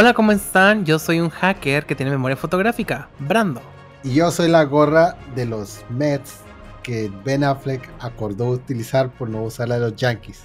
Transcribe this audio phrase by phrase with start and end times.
[0.00, 0.86] Hola, ¿cómo están?
[0.86, 3.60] Yo soy un hacker que tiene memoria fotográfica, Brando.
[4.02, 6.36] Y yo soy la gorra de los Mets
[6.82, 10.44] que Ben Affleck acordó utilizar por no usar la de los Yankees.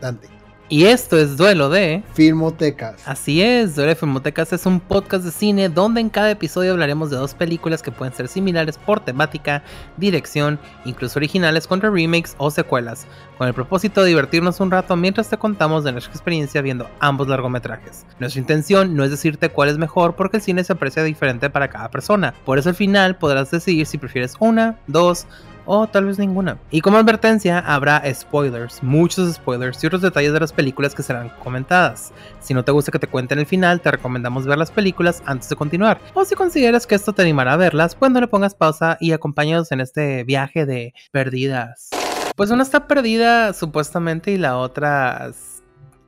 [0.00, 0.28] Dante.
[0.70, 3.06] Y esto es Duelo de Filmotecas.
[3.06, 7.10] Así es, Duelo de Filmotecas es un podcast de cine donde en cada episodio hablaremos
[7.10, 9.62] de dos películas que pueden ser similares por temática,
[9.98, 13.06] dirección, incluso originales contra remakes o secuelas,
[13.36, 17.28] con el propósito de divertirnos un rato mientras te contamos de nuestra experiencia viendo ambos
[17.28, 18.06] largometrajes.
[18.18, 21.68] Nuestra intención no es decirte cuál es mejor porque el cine se aprecia diferente para
[21.68, 25.26] cada persona, por eso al final podrás decidir si prefieres una, dos,
[25.66, 26.58] o tal vez ninguna.
[26.70, 31.30] Y como advertencia, habrá spoilers, muchos spoilers y otros detalles de las películas que serán
[31.42, 32.12] comentadas.
[32.40, 35.48] Si no te gusta que te cuenten el final, te recomendamos ver las películas antes
[35.48, 36.00] de continuar.
[36.14, 39.12] O si consideras que esto te animará a verlas, pues no le pongas pausa y
[39.12, 41.90] acompáñanos en este viaje de perdidas.
[42.36, 45.30] Pues una está perdida supuestamente y la otra...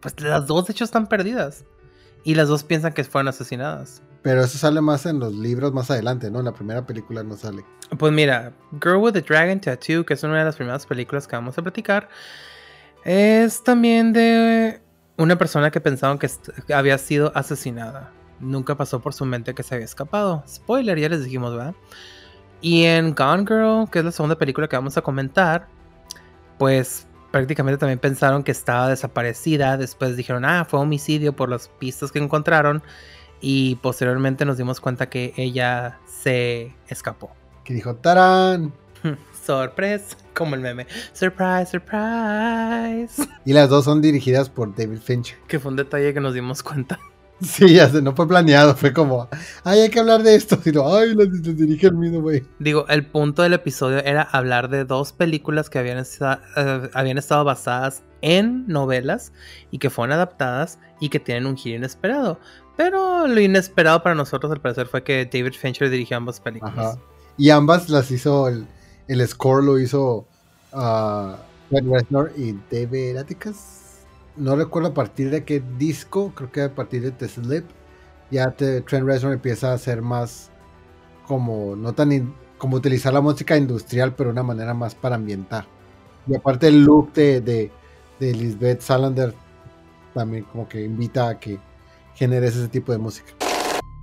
[0.01, 1.65] Pues las dos de hecho están perdidas.
[2.25, 4.03] Y las dos piensan que fueron asesinadas.
[4.27, 6.41] Pero eso sale más en los libros más adelante, ¿no?
[6.41, 7.65] En la primera película no sale.
[7.97, 11.37] Pues mira, Girl with the Dragon Tattoo, que es una de las primeras películas que
[11.37, 12.09] vamos a platicar,
[13.05, 14.81] es también de
[15.17, 18.11] una persona que pensaban que había sido asesinada.
[18.41, 20.43] Nunca pasó por su mente que se había escapado.
[20.49, 21.77] Spoiler, ya les dijimos, ¿verdad?
[22.61, 25.69] Y en Gone Girl, que es la segunda película que vamos a comentar,
[26.59, 29.77] pues prácticamente también pensaron que estaba desaparecida.
[29.77, 32.83] Después dijeron, ah, fue homicidio por las pistas que encontraron
[33.41, 37.31] y posteriormente nos dimos cuenta que ella se escapó.
[37.65, 38.73] Que dijo, ¡tarán!
[39.45, 40.87] Sorpresa, como el meme.
[41.13, 43.29] Surprise, surprise.
[43.45, 45.39] Y las dos son dirigidas por David Fincher.
[45.47, 46.99] Que fue un detalle que nos dimos cuenta.
[47.41, 49.29] Sí, ya sé, no fue planeado, fue como,
[49.63, 52.43] ay, hay que hablar de esto, sino, ay, las, dirige el mismo güey.
[52.59, 57.45] Digo, el punto del episodio era hablar de dos películas que habían, eh, habían estado
[57.45, 59.33] basadas en novelas
[59.71, 62.41] y que fueron adaptadas y que tienen un giro inesperado.
[62.77, 66.99] Pero lo inesperado para nosotros al parecer fue que David Fincher dirigió ambas películas.
[67.39, 68.67] Y ambas las hizo, el,
[69.09, 70.27] el score lo hizo
[70.73, 71.35] uh,
[71.71, 73.86] Reznor y David Atticus.
[74.37, 77.65] No recuerdo a partir de qué disco, creo que a partir de The Slip.
[78.31, 80.51] Ya Trent Reznor empieza a ser más
[81.27, 85.67] como, no tan, como utilizar la música industrial, pero de una manera más para ambientar.
[86.27, 87.71] Y aparte el look de, de,
[88.19, 89.33] de Lisbeth Salander
[90.17, 91.61] también como que invita a que
[92.15, 93.33] generes ese tipo de música.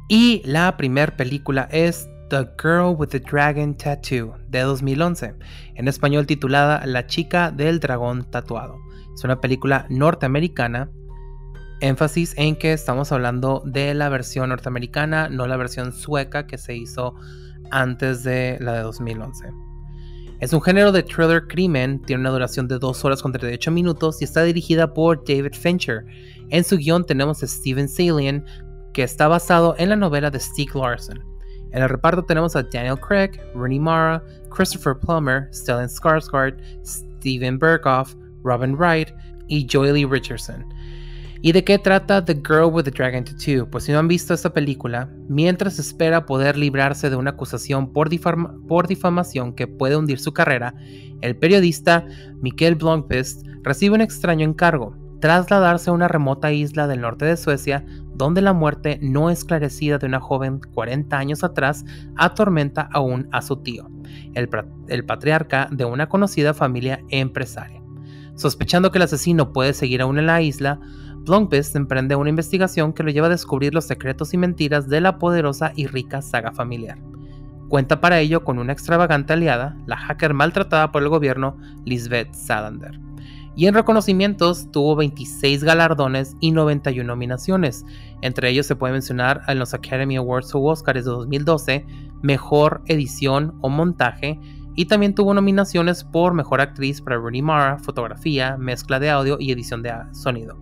[0.07, 5.33] Y la primera película es The Girl with the Dragon Tattoo de 2011,
[5.75, 8.82] en español titulada La chica del dragón tatuado.
[9.13, 10.89] Es una película norteamericana,
[11.81, 16.75] énfasis en que estamos hablando de la versión norteamericana, no la versión sueca que se
[16.75, 17.15] hizo
[17.71, 19.45] antes de la de 2011.
[20.39, 24.21] Es un género de thriller crimen, tiene una duración de 2 horas con 38 minutos
[24.21, 26.05] y está dirigida por David Fincher.
[26.49, 28.43] En su guion tenemos a Steven Salian,
[28.93, 31.23] que está basado en la novela de Stieg Larsson.
[31.71, 38.15] En el reparto tenemos a Daniel Craig, Rooney Mara, Christopher Plummer, Stellan Skarsgård, Steven Berghoff,
[38.43, 39.09] Robin Wright
[39.47, 40.65] y Lee Richardson.
[41.45, 43.69] ¿Y de qué trata The Girl with the Dragon Tattoo?
[43.69, 48.07] Pues si no han visto esta película, mientras espera poder librarse de una acusación por,
[48.07, 50.73] difamación que puede hundir su carrera,
[51.19, 52.05] el periodista
[52.41, 57.85] Mikael Blomqvist recibe un extraño encargo, trasladarse a una remota isla del norte de Suecia
[58.15, 61.83] donde la muerte no esclarecida de una joven 40 años atrás
[62.15, 63.89] atormenta aún a su tío,
[64.33, 64.49] el,
[64.87, 67.82] el patriarca de una conocida familia empresaria.
[68.35, 70.79] Sospechando que el asesino puede seguir aún en la isla,
[71.25, 75.19] Blomqvist emprende una investigación que lo lleva a descubrir los secretos y mentiras de la
[75.19, 76.97] poderosa y rica saga familiar.
[77.69, 82.99] Cuenta para ello con una extravagante aliada, la hacker maltratada por el gobierno Lisbeth Salander.
[83.55, 87.85] Y en reconocimientos tuvo 26 galardones y 91 nominaciones.
[88.21, 91.85] Entre ellos se puede mencionar en los Academy Awards o Oscars de 2012,
[92.21, 94.39] Mejor Edición o Montaje,
[94.75, 99.51] y también tuvo nominaciones por Mejor Actriz para Rooney Mara, Fotografía, Mezcla de Audio y
[99.51, 100.57] Edición de Sonido.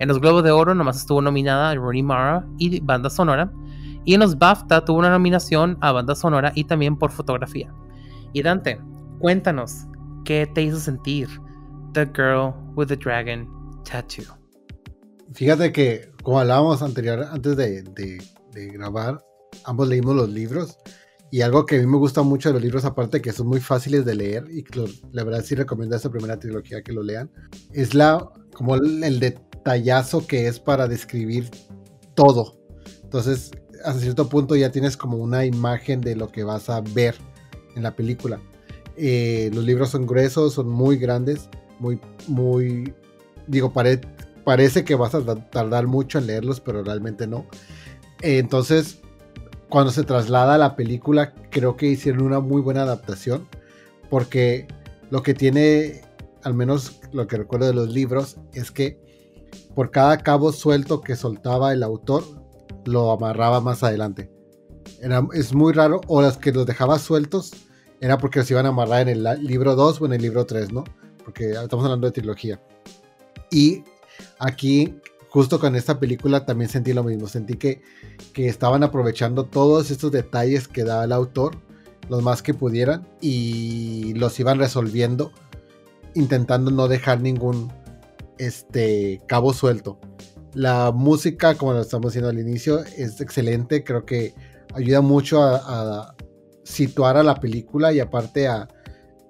[0.00, 3.52] En los Globos de Oro nomás estuvo nominada Rooney Mara y banda sonora.
[4.06, 7.70] Y en los BAFTA tuvo una nominación a banda sonora y también por fotografía.
[8.32, 8.80] Y Dante,
[9.18, 9.86] cuéntanos,
[10.24, 11.28] ¿qué te hizo sentir
[11.92, 13.46] The Girl with the Dragon
[13.84, 14.24] Tattoo?
[15.34, 18.18] Fíjate que, como hablábamos anterior, antes de,
[18.72, 19.22] grabar,
[19.64, 20.78] ambos leímos los libros.
[21.30, 23.60] Y algo que a mí me gusta mucho de los libros, aparte que son muy
[23.60, 24.64] fáciles de leer, y
[25.12, 27.30] la verdad sí recomiendo esta primera trilogía que lo lean,
[27.72, 31.50] es la como el, el, de, tallazo que es para describir
[32.14, 32.58] todo.
[33.02, 33.50] Entonces,
[33.84, 37.16] hasta cierto punto ya tienes como una imagen de lo que vas a ver
[37.76, 38.40] en la película.
[38.96, 41.48] Eh, los libros son gruesos, son muy grandes,
[41.78, 42.92] muy, muy,
[43.46, 44.00] digo, pared
[44.44, 47.46] parece que vas a tardar mucho en leerlos, pero realmente no.
[48.20, 48.99] entonces,
[49.70, 53.48] cuando se traslada a la película, creo que hicieron una muy buena adaptación,
[54.10, 54.66] porque
[55.10, 56.02] lo que tiene,
[56.42, 59.00] al menos lo que recuerdo de los libros, es que
[59.74, 62.24] por cada cabo suelto que soltaba el autor,
[62.84, 64.30] lo amarraba más adelante.
[65.32, 67.52] Es muy raro, o las que los dejaba sueltos,
[68.00, 70.72] era porque los iban a amarrar en el libro 2 o en el libro 3,
[70.72, 70.84] ¿no?
[71.24, 72.60] Porque estamos hablando de trilogía.
[73.50, 73.84] Y
[74.38, 74.96] aquí,
[75.30, 77.28] justo con esta película, también sentí lo mismo.
[77.28, 77.82] Sentí que,
[78.32, 81.56] que estaban aprovechando todos estos detalles que da el autor,
[82.08, 85.32] los más que pudieran, y los iban resolviendo,
[86.14, 87.72] intentando no dejar ningún
[88.38, 89.98] este, cabo suelto.
[90.52, 93.84] La música, como lo estamos diciendo al inicio, es excelente.
[93.84, 94.34] Creo que
[94.74, 96.14] ayuda mucho a,
[96.64, 98.68] situar a la película y aparte a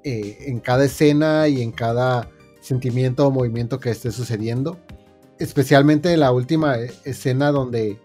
[0.02, 2.28] eh, en cada escena y en cada
[2.60, 4.78] sentimiento o movimiento que esté sucediendo.
[5.40, 7.98] Especialmente la última escena donde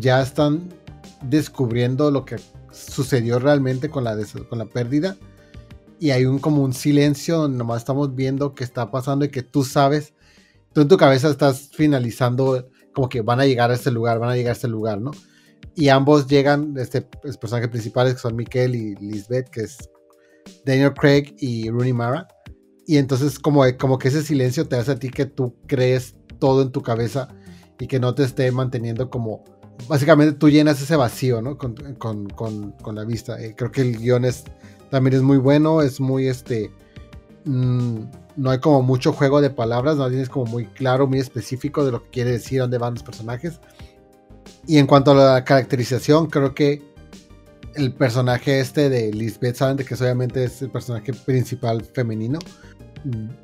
[0.00, 0.68] ya están
[1.22, 2.36] descubriendo lo que
[2.72, 4.16] sucedió realmente con la,
[4.48, 5.16] con la pérdida.
[6.00, 9.64] Y hay un como un silencio nomás estamos viendo qué está pasando y que tú
[9.64, 10.14] sabes
[10.72, 14.30] tú en tu cabeza estás finalizando como que van a llegar a este lugar, van
[14.30, 15.10] a llegar a este lugar, ¿no?
[15.74, 19.78] Y ambos llegan, este, los personajes principales que son Mikel y Lisbeth, que es
[20.64, 22.26] Daniel Craig y Rooney Mara.
[22.86, 26.62] Y entonces como, como que ese silencio te hace a ti que tú crees todo
[26.62, 27.28] en tu cabeza
[27.78, 29.44] y que no te esté manteniendo como...
[29.88, 31.56] Básicamente tú llenas ese vacío, ¿no?
[31.56, 33.40] Con, con, con, con la vista.
[33.40, 34.44] Eh, creo que el guion es,
[34.90, 36.70] también es muy bueno, es muy este...
[37.44, 38.00] Mm,
[38.36, 41.92] no hay como mucho juego de palabras, no tienes como muy claro, muy específico de
[41.92, 43.60] lo que quiere decir, dónde van los personajes.
[44.66, 46.82] Y en cuanto a la caracterización, creo que
[47.74, 52.38] el personaje este de Lisbeth Salander, que obviamente es el personaje principal femenino,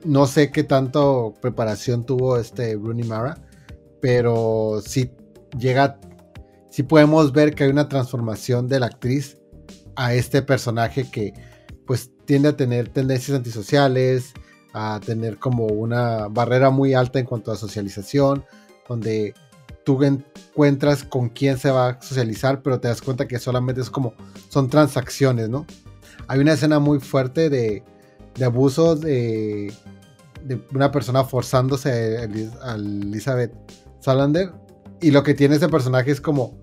[0.04, 3.38] no sé qué tanto preparación tuvo este Rooney Mara,
[4.00, 5.10] pero sí
[5.58, 5.98] llega,
[6.70, 9.38] sí podemos ver que hay una transformación de la actriz
[9.96, 11.32] a este personaje que
[11.86, 14.32] pues tiende a tener tendencias antisociales,
[14.72, 18.44] a tener como una barrera muy alta en cuanto a socialización,
[18.88, 19.34] donde
[19.84, 23.90] tú encuentras con quién se va a socializar, pero te das cuenta que solamente es
[23.90, 24.14] como,
[24.48, 25.66] son transacciones, ¿no?
[26.26, 27.84] Hay una escena muy fuerte de,
[28.36, 29.72] de abuso de,
[30.72, 32.18] una persona forzándose
[32.62, 33.52] a, Elizabeth
[34.00, 34.52] Salander,
[35.00, 36.58] y lo que tiene ese personaje es como,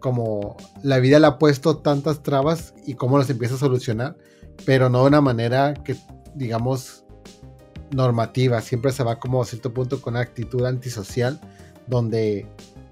[0.00, 4.16] como la vida le ha puesto tantas trabas y cómo las empieza a solucionar,
[4.64, 5.96] pero no de una manera que,
[6.34, 7.04] digamos,
[7.90, 11.40] normativa, siempre se va como a cierto punto con una actitud antisocial,
[11.86, 12.46] donde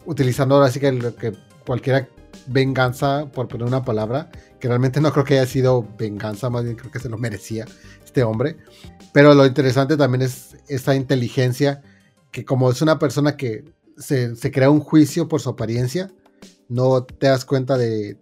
[0.06, 1.32] utilizando ahora sí que, que
[1.66, 2.08] cualquier
[2.46, 6.76] venganza, por poner una palabra, que realmente no creo que haya sido venganza, más bien
[6.76, 7.66] creo que se lo merecía
[8.12, 8.58] este hombre.
[9.12, 11.82] Pero lo interesante también es esta inteligencia,
[12.30, 13.64] que como es una persona que
[13.96, 16.10] se, se crea un juicio por su apariencia,
[16.68, 18.18] no te das cuenta de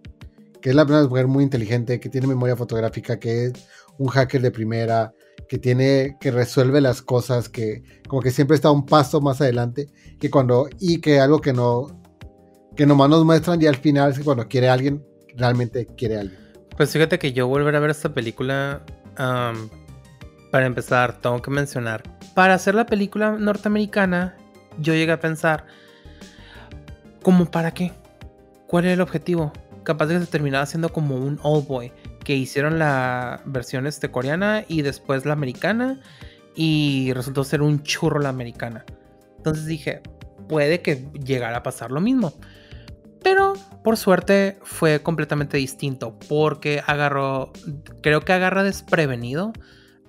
[0.61, 3.53] que es la primera mujer muy inteligente, que tiene memoria fotográfica, que es
[3.97, 5.13] un hacker de primera,
[5.49, 9.87] que tiene, que resuelve las cosas, que como que siempre está un paso más adelante,
[10.19, 12.01] que cuando, y que algo que no,
[12.75, 15.03] que nomás nos muestran y al final es que cuando quiere a alguien,
[15.35, 16.39] realmente quiere a alguien.
[16.77, 18.85] Pues fíjate que yo volver a ver esta película,
[20.51, 22.03] para empezar, tengo que mencionar,
[22.33, 24.35] para hacer la película norteamericana,
[24.79, 25.65] yo llegué a pensar,
[27.23, 27.93] ¿cómo para qué?
[28.67, 29.51] ¿Cuál era el objetivo?
[29.83, 31.91] Capaz de que se terminaba siendo como un old boy
[32.23, 35.99] que hicieron la versión este, coreana y después la americana
[36.55, 38.85] y resultó ser un churro la americana.
[39.37, 40.01] Entonces dije,
[40.47, 42.33] puede que llegara a pasar lo mismo.
[43.23, 43.53] Pero
[43.83, 47.51] por suerte fue completamente distinto porque agarró,
[48.01, 49.53] creo que agarra desprevenido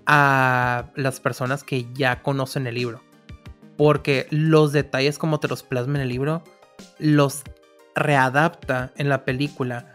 [0.06, 3.02] a las personas que ya conocen el libro.
[3.76, 6.42] Porque los detalles como te los plasma en el libro,
[6.98, 7.42] los
[7.94, 9.94] readapta en la película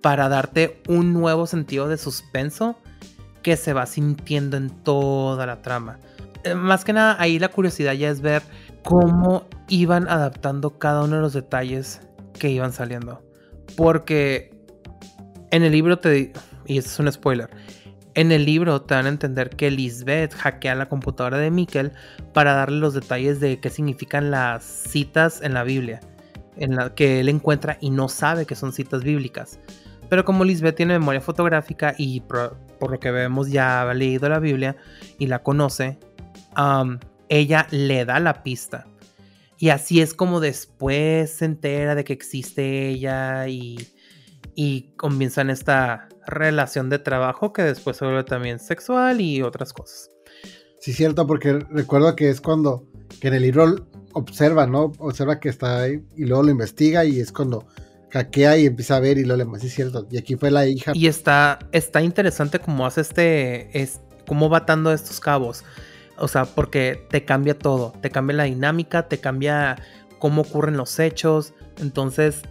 [0.00, 2.78] para darte un nuevo sentido de suspenso
[3.42, 5.98] que se va sintiendo en toda la trama.
[6.44, 8.42] Eh, más que nada, ahí la curiosidad ya es ver
[8.84, 12.00] cómo iban adaptando cada uno de los detalles
[12.38, 13.22] que iban saliendo.
[13.76, 14.54] Porque
[15.50, 16.32] en el libro te...
[16.66, 17.48] Y esto es un spoiler.
[18.18, 21.92] En el libro te dan a entender que Lisbeth hackea la computadora de Mikkel
[22.32, 26.00] para darle los detalles de qué significan las citas en la Biblia.
[26.56, 29.60] En la que él encuentra y no sabe que son citas bíblicas.
[30.08, 34.40] Pero como Lisbeth tiene memoria fotográfica y por, lo que vemos ya ha leído la
[34.40, 34.74] Biblia
[35.20, 35.96] y la conoce,
[37.28, 38.88] ella le da la pista.
[39.58, 43.76] Y así es como después se entera de que existe ella y,
[44.60, 50.10] y comienzan esta relación de trabajo que después se vuelve también sexual y otras cosas.
[50.80, 52.84] Sí, cierto, porque recuerdo que es cuando
[53.20, 54.92] que en el libro observa, ¿no?
[54.98, 57.68] Observa que está ahí y luego lo investiga y es cuando
[58.10, 60.08] hackea y empieza a ver y lo le más es cierto.
[60.10, 60.90] Y aquí fue la hija.
[60.92, 65.62] Y está, está interesante cómo hace este, es, cómo va atando estos cabos.
[66.16, 69.76] O sea, porque te cambia todo, te cambia la dinámica, te cambia
[70.18, 71.54] cómo ocurren los hechos.
[71.76, 72.42] Entonces,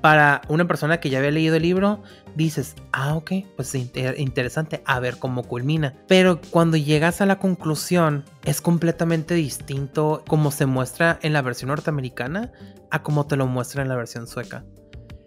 [0.00, 2.02] para una persona que ya había leído el libro,
[2.34, 5.94] dices, ah, ok, pues interesante, a ver cómo culmina.
[6.08, 11.68] Pero cuando llegas a la conclusión, es completamente distinto como se muestra en la versión
[11.68, 12.52] norteamericana
[12.90, 14.64] a como te lo muestra en la versión sueca.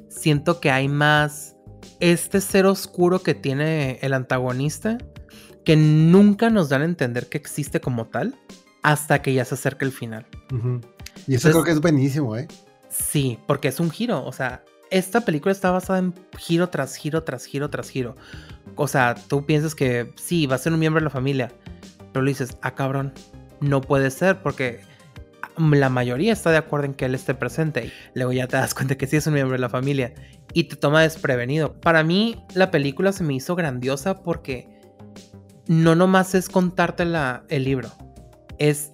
[0.09, 1.55] Siento que hay más
[1.99, 4.97] este ser oscuro que tiene el antagonista,
[5.65, 8.35] que nunca nos dan a entender que existe como tal,
[8.83, 10.25] hasta que ya se acerca el final.
[11.27, 12.47] Y eso creo que es buenísimo, ¿eh?
[12.97, 17.23] Sí, porque es un giro, o sea, esta película está basada en giro tras giro,
[17.23, 18.15] tras giro, tras giro.
[18.75, 21.51] O sea, tú piensas que sí, va a ser un miembro de la familia,
[22.11, 23.13] pero le dices, ah, cabrón,
[23.59, 24.81] no puede ser porque
[25.57, 27.91] la mayoría está de acuerdo en que él esté presente.
[28.13, 30.13] Luego ya te das cuenta que sí es un miembro de la familia
[30.53, 31.73] y te toma desprevenido.
[31.79, 34.69] Para mí, la película se me hizo grandiosa porque
[35.67, 37.03] no nomás es contarte
[37.49, 37.91] el libro,
[38.57, 38.91] es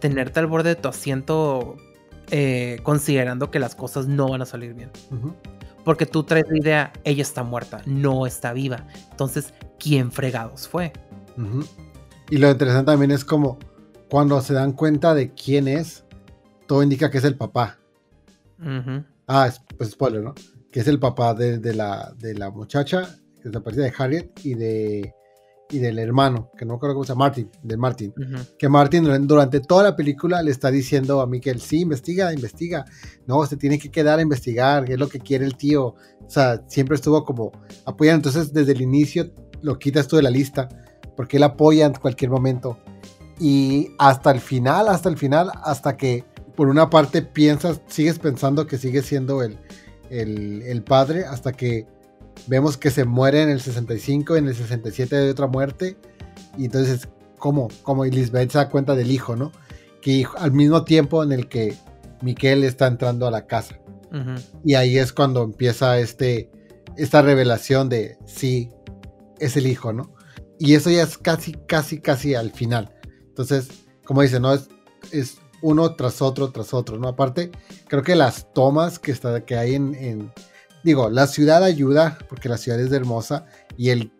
[0.00, 1.76] tenerte al borde de tu asiento
[2.34, 4.90] eh, considerando que las cosas no van a salir bien.
[5.84, 8.86] Porque tú traes la idea, ella está muerta, no está viva.
[9.10, 10.94] Entonces, ¿quién fregados fue?
[12.30, 13.58] Y lo interesante también es como
[14.08, 16.04] cuando se dan cuenta de quién es,
[16.66, 17.78] todo indica que es el papá.
[19.28, 20.34] Ah, pues spoiler, ¿no?
[20.70, 23.02] Que es el papá de, la, de la muchacha,
[23.42, 25.14] que es la partida de Harriet y de
[25.72, 28.14] y del hermano, que no creo cómo se llama, Martin, de Martin.
[28.58, 32.84] Que Martin durante toda la película le está diciendo a Mikel, sí, investiga, investiga.
[33.26, 35.86] No, se tiene que quedar a investigar, es lo que quiere el tío.
[35.86, 37.52] O sea, siempre estuvo como
[37.86, 38.28] apoyando.
[38.28, 40.68] Entonces, desde el inicio lo quitas tú de la lista,
[41.16, 42.78] porque él apoya en cualquier momento.
[43.40, 46.24] Y hasta el final, hasta el final, hasta que
[46.54, 49.58] por una parte piensas, sigues pensando que sigue siendo el,
[50.10, 51.86] el, el padre, hasta que
[52.46, 55.96] Vemos que se muere en el 65, en el 67 hay otra muerte.
[56.58, 57.08] Y entonces,
[57.38, 57.68] ¿cómo?
[57.82, 59.52] Como Elizabeth se da cuenta del hijo, ¿no?
[60.00, 61.76] Que al mismo tiempo en el que
[62.20, 63.78] Miquel está entrando a la casa.
[64.62, 66.50] Y ahí es cuando empieza este,
[66.98, 68.68] esta revelación de sí,
[69.38, 70.14] es el hijo, ¿no?
[70.58, 72.94] Y eso ya es casi, casi, casi al final.
[73.28, 73.68] Entonces,
[74.04, 74.52] como dice, ¿no?
[74.52, 74.68] Es,
[75.12, 77.08] es uno tras otro, tras otro, ¿no?
[77.08, 77.50] Aparte,
[77.88, 80.30] creo que las tomas que, está, que hay en
[80.82, 83.46] digo, la ciudad ayuda porque la ciudad es hermosa
[83.76, 84.12] y el,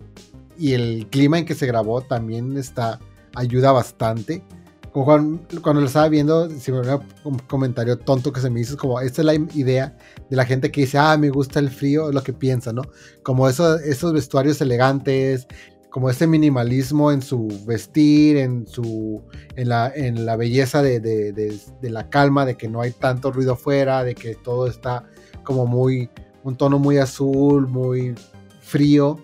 [0.59, 3.01] y el clima en que se grabó también está,
[3.35, 4.43] ayuda bastante.
[4.93, 6.81] cuando lo estaba viendo, si me
[7.25, 9.97] un comentario tonto que se me hizo, como esta es la idea
[10.29, 12.83] de la gente que dice, ah, me gusta el frío, es lo que piensa, ¿no?
[13.23, 15.47] Como eso, esos vestuarios elegantes,
[15.93, 19.23] como ese minimalismo en su vestir, en su
[19.57, 23.31] en la, en la belleza de, de, de, la calma, de que no hay tanto
[23.31, 25.05] ruido afuera, de que todo está
[25.45, 26.09] como muy
[26.45, 28.15] un tono muy azul, muy
[28.61, 29.19] frío.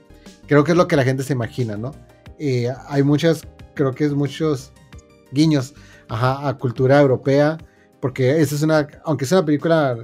[0.47, 1.93] Creo que es lo que la gente se imagina, ¿no?
[2.39, 3.43] Eh, hay muchas,
[3.75, 4.73] creo que es muchos
[5.33, 5.75] guiños
[6.09, 7.59] a cultura europea,
[8.01, 9.97] porque esa es una, aunque es una película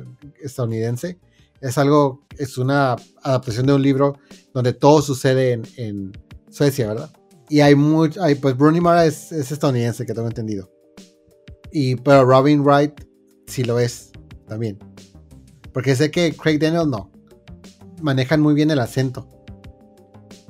[0.42, 1.18] estadounidense,
[1.60, 4.18] es algo, es una adaptación de un libro
[4.52, 6.12] donde todo sucede en,
[6.50, 7.10] Suecia, ¿verdad?
[7.48, 10.70] Y hay mucho, hay, pues Bruni Mara es, es, estadounidense, que tengo entendido.
[11.72, 12.92] Y, pero Robin Wright
[13.48, 14.12] sí lo es
[14.46, 14.78] también.
[15.74, 17.10] Porque sé que Craig Daniel no.
[18.00, 19.28] Manejan muy bien el acento.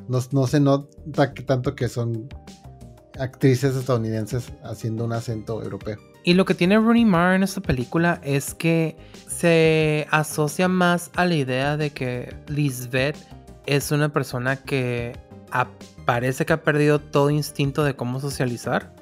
[0.06, 0.86] No, se nota
[1.46, 2.28] tanto que son
[3.18, 5.96] actrices estadounidenses haciendo un acento europeo.
[6.24, 11.24] Y lo que tiene Rooney Mara en esta película es que se asocia más a
[11.24, 13.16] la idea de que Lisbeth
[13.66, 15.18] es una persona que
[16.04, 18.94] parece que ha perdido todo instinto de cómo socializar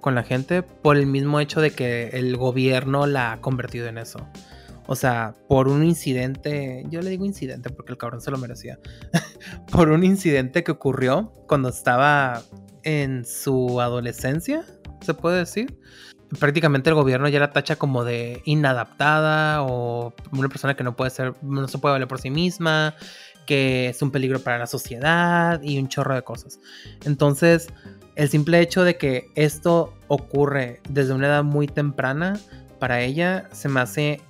[0.00, 3.98] con la gente por el mismo hecho de que el gobierno la ha convertido en
[3.98, 4.26] eso.
[4.90, 8.78] O sea, por un incidente, yo le digo incidente porque el cabrón se lo merecía,
[9.70, 12.42] por un incidente que ocurrió cuando estaba
[12.84, 14.64] en su adolescencia,
[15.02, 15.78] se puede decir.
[16.40, 21.10] Prácticamente el gobierno ya la tacha como de inadaptada o una persona que no puede
[21.10, 22.94] ser, no se puede valer por sí misma,
[23.44, 26.60] que es un peligro para la sociedad y un chorro de cosas.
[27.04, 27.68] Entonces,
[28.16, 32.40] el simple hecho de que esto ocurre desde una edad muy temprana
[32.78, 34.20] para ella se me hace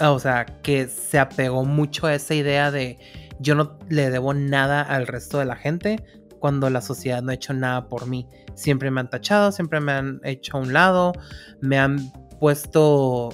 [0.00, 2.98] o sea, que se apegó mucho a esa idea de
[3.38, 6.04] yo no le debo nada al resto de la gente
[6.38, 8.28] cuando la sociedad no ha hecho nada por mí.
[8.54, 11.12] Siempre me han tachado, siempre me han hecho a un lado,
[11.60, 13.30] me han puesto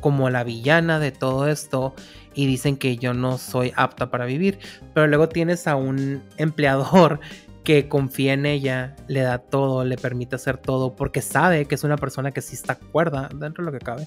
[0.00, 1.94] como la villana de todo esto
[2.34, 4.58] y dicen que yo no soy apta para vivir.
[4.92, 7.20] Pero luego tienes a un empleador
[7.64, 11.82] que confía en ella, le da todo, le permite hacer todo, porque sabe que es
[11.82, 14.06] una persona que sí está cuerda dentro de lo que cabe.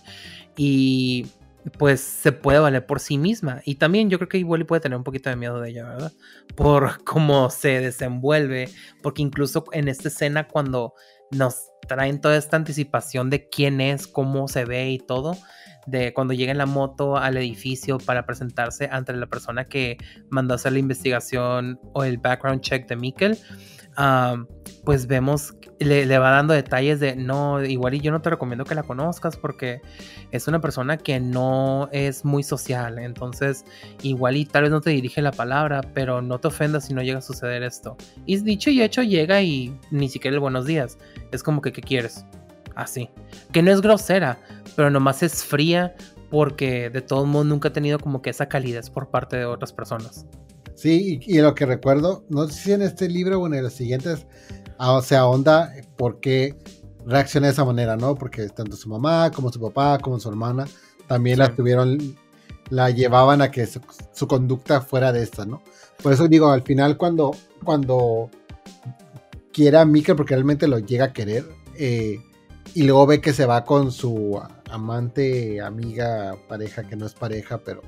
[0.56, 1.25] Y
[1.77, 3.62] pues se puede valer por sí misma.
[3.65, 6.13] Y también yo creo que igual puede tener un poquito de miedo de ella, ¿verdad?
[6.55, 8.69] Por cómo se desenvuelve,
[9.01, 10.93] porque incluso en esta escena cuando
[11.31, 15.38] nos traen toda esta anticipación de quién es, cómo se ve y todo,
[15.86, 19.97] de cuando llega en la moto al edificio para presentarse ante la persona que
[20.29, 23.38] mandó hacer la investigación o el background check de Mikkel
[24.86, 28.75] pues vemos, le, va dando detalles de, no, igual y yo no te recomiendo que
[28.75, 29.81] la conozcas porque
[30.31, 33.65] es una persona que no es muy social, entonces
[34.01, 37.01] igual y tal vez no te dirige la palabra, pero no te ofendas si no
[37.01, 37.96] llega a suceder esto.
[38.25, 40.98] Y dicho y hecho llega y ni siquiera el buenos días,
[41.31, 42.25] es como que, ¿qué quieres?
[42.75, 43.10] Así.
[43.51, 44.39] Que no es grosera,
[44.75, 45.96] pero nomás es fría
[46.29, 49.74] porque de todos modos nunca ha tenido como que esa calidez por parte de otras
[49.74, 50.25] personas.
[50.75, 54.27] Sí, y, lo que recuerdo, no sé si en este libro o en los siguientes,
[54.77, 56.55] ah, se ahonda por qué
[57.05, 58.15] reacciona de esa manera, ¿no?
[58.15, 60.65] Porque tanto su mamá como su papá como su hermana
[61.07, 62.15] también la tuvieron,
[62.69, 65.63] la llevaban a que su, conducta fuera de esta, ¿no?
[66.03, 67.31] Por eso digo, al final cuando,
[67.63, 68.29] cuando
[69.53, 71.45] quiere a Mika, porque realmente lo llega a querer,
[71.77, 72.19] eh,
[72.74, 77.59] y luego ve que se va con su amante, amiga, pareja, que no es pareja,
[77.59, 77.81] pero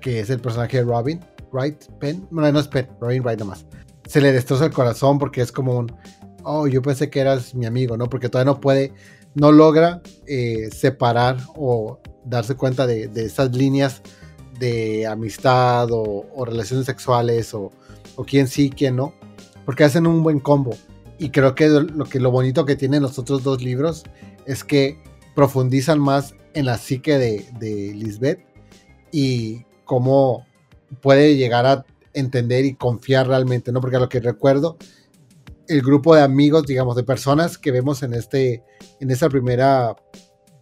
[0.00, 1.20] que es el personaje de Robin,
[1.56, 3.64] Wright Penn, bueno, no es Penn, Robin Wright nomás.
[4.06, 5.92] Se le destroza el corazón porque es como un,
[6.44, 8.08] oh, yo pensé que eras mi amigo, ¿no?
[8.08, 8.92] Porque todavía no puede,
[9.34, 14.02] no logra eh, separar o darse cuenta de, esas líneas
[14.58, 17.72] de amistad o, relaciones sexuales o,
[18.16, 19.14] o, quién sí, quién no,
[19.64, 20.76] porque hacen un buen combo.
[21.18, 24.04] Y creo que lo, que lo bonito que tienen los otros dos libros
[24.44, 25.02] es que
[25.34, 28.40] profundizan más en la psique de, de Lisbeth
[29.10, 30.44] y cómo
[31.00, 33.80] puede llegar a entender y confiar realmente, ¿no?
[33.80, 34.76] Porque a lo que recuerdo,
[35.68, 38.62] el grupo de amigos, digamos, de personas que vemos en este,
[39.00, 39.94] en esta primera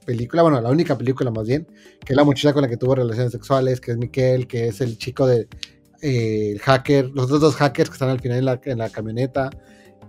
[0.05, 1.67] película, bueno, la única película más bien,
[2.05, 4.81] que es la muchacha con la que tuvo relaciones sexuales, que es Miquel, que es
[4.81, 5.49] el chico del
[6.01, 9.51] de, eh, hacker, los otros dos hackers que están al final en la, camioneta,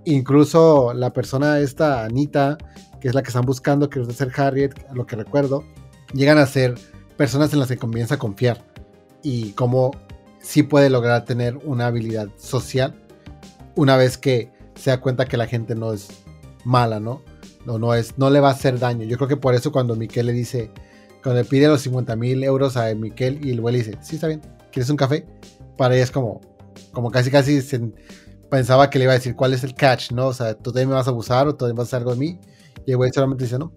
[0.03, 2.57] incluso la persona esta, Anita,
[2.99, 5.63] que es la que están buscando, que es de ser Harriet, a lo que recuerdo,
[6.13, 6.75] llegan a ser
[7.17, 8.65] personas en las que comienza a confiar
[9.23, 9.91] y cómo
[10.45, 12.93] sí puede lograr tener una habilidad social
[13.75, 16.07] una vez que se da cuenta que la gente no es
[16.63, 17.23] mala, ¿no?
[17.65, 19.05] No, no, es, no le va a hacer daño.
[19.05, 20.71] Yo creo que por eso cuando Miquel le dice,
[21.23, 24.15] cuando le pide los 50 mil euros a Miquel y el güey le dice, sí,
[24.15, 25.25] está bien, ¿quieres un café?
[25.77, 26.41] Para ella es como,
[26.91, 27.59] como casi casi
[28.51, 30.27] pensaba que le iba a decir cuál es el catch, ¿no?
[30.27, 32.13] O sea, tú también me vas a abusar o tú también vas a hacer algo
[32.13, 32.39] de mí.
[32.85, 33.73] Y el güey solamente dice, no.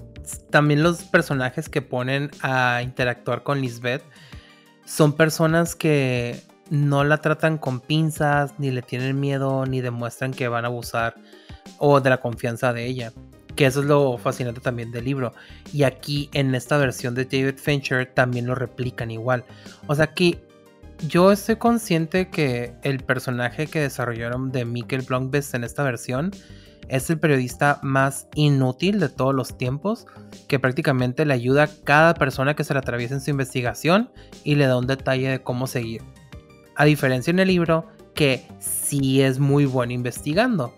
[0.51, 4.03] También los personajes que ponen a interactuar con Lisbeth
[4.85, 10.49] son personas que no la tratan con pinzas, ni le tienen miedo, ni demuestran que
[10.49, 11.15] van a abusar
[11.79, 13.13] o de la confianza de ella.
[13.57, 15.33] Que eso es lo fascinante también del libro.
[15.73, 19.45] Y aquí en esta versión de David Fincher también lo replican igual.
[19.87, 20.41] O sea que
[21.07, 26.33] yo estoy consciente que el personaje que desarrollaron de Mikkel Blomqvist en esta versión
[26.89, 30.07] es el periodista más inútil de todos los tiempos,
[30.49, 34.11] que prácticamente le ayuda a cada persona que se le atraviesa en su investigación
[34.43, 36.03] y le da un detalle de cómo seguir.
[36.79, 40.73] A diferencia en el libro, que sí es muy bueno investigando.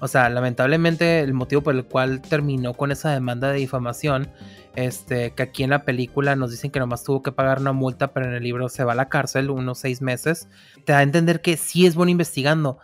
[0.00, 4.30] O sea, lamentablemente el motivo por el cual terminó con esa demanda de difamación,
[4.76, 8.14] este, que aquí en la película nos dicen que nomás tuvo que pagar una multa,
[8.14, 10.48] pero en el libro se va a la cárcel unos seis meses,
[10.86, 12.78] te da a entender que sí es bueno investigando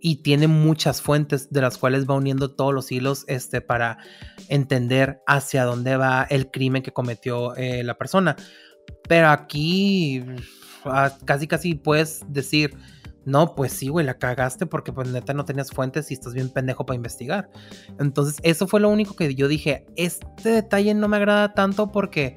[0.00, 3.98] y tiene muchas fuentes de las cuales va uniendo todos los hilos este, para
[4.48, 8.34] entender hacia dónde va el crimen que cometió eh, la persona.
[9.06, 10.24] Pero aquí
[11.24, 12.76] casi casi puedes decir,
[13.24, 16.48] no, pues sí, güey, la cagaste porque pues neta no tenías fuentes y estás bien
[16.48, 17.50] pendejo para investigar.
[17.98, 22.36] Entonces eso fue lo único que yo dije, este detalle no me agrada tanto porque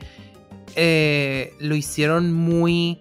[0.75, 2.99] eh, lo hicieron muy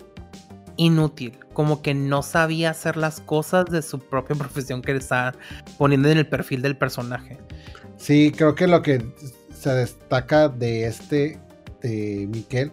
[0.76, 5.34] inútil como que no sabía hacer las cosas de su propia profesión que está
[5.78, 7.38] poniendo en el perfil del personaje.
[7.96, 9.04] Sí, creo que lo que
[9.54, 11.38] se destaca de este,
[11.82, 12.72] de Miquel,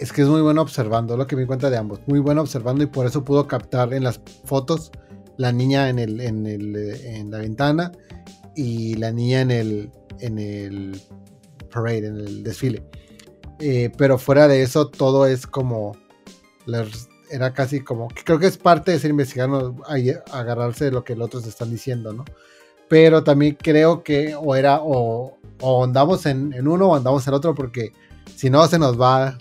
[0.00, 2.82] es que es muy bueno observando, lo que me cuenta de ambos, muy bueno observando
[2.82, 4.90] y por eso pudo captar en las fotos
[5.36, 7.92] la niña en, el, en, el, en la ventana
[8.56, 11.00] y la niña en el, en el
[11.72, 12.82] parade, en el desfile.
[13.58, 15.96] Eh, pero fuera de eso, todo es como
[17.30, 19.76] era casi como, creo que es parte de ser investigando,
[20.32, 22.24] agarrarse de lo que los otros están diciendo, ¿no?
[22.88, 25.38] Pero también creo que o era, o,
[25.84, 27.92] andamos en, uno o andamos en otro, porque
[28.34, 29.38] si no se nos va,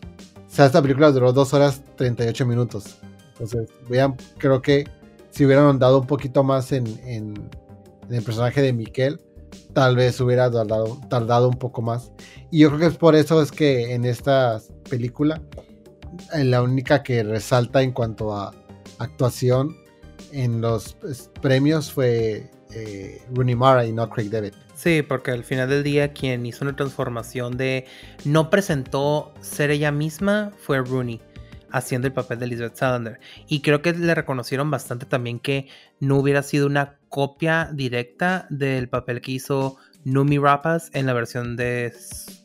[0.50, 2.98] o sea, esta película duró 2 horas 38 minutos.
[3.34, 4.86] Entonces, vean, creo que
[5.30, 6.88] si hubieran dado un poquito más en,
[8.10, 9.22] el personaje de Miquel,
[9.74, 12.12] tal vez hubiera tardado, tardado, un poco más.
[12.50, 14.60] Y yo creo que es por eso es que en esta
[14.90, 15.40] película,
[16.34, 18.52] eh, la única que resalta en cuanto a
[18.98, 19.78] actuación
[20.32, 24.54] en los pues, premios fue eh, Rooney Mara y no Craig David.
[24.80, 27.86] Sí, porque al final del día quien hizo una transformación de
[28.24, 31.20] no presentó ser ella misma fue Rooney
[31.70, 33.20] haciendo el papel de Elizabeth Salander.
[33.50, 35.68] Y creo que le reconocieron bastante también que
[36.00, 41.58] no hubiera sido una copia directa del papel que hizo Numi Rapace en la versión
[41.58, 41.92] de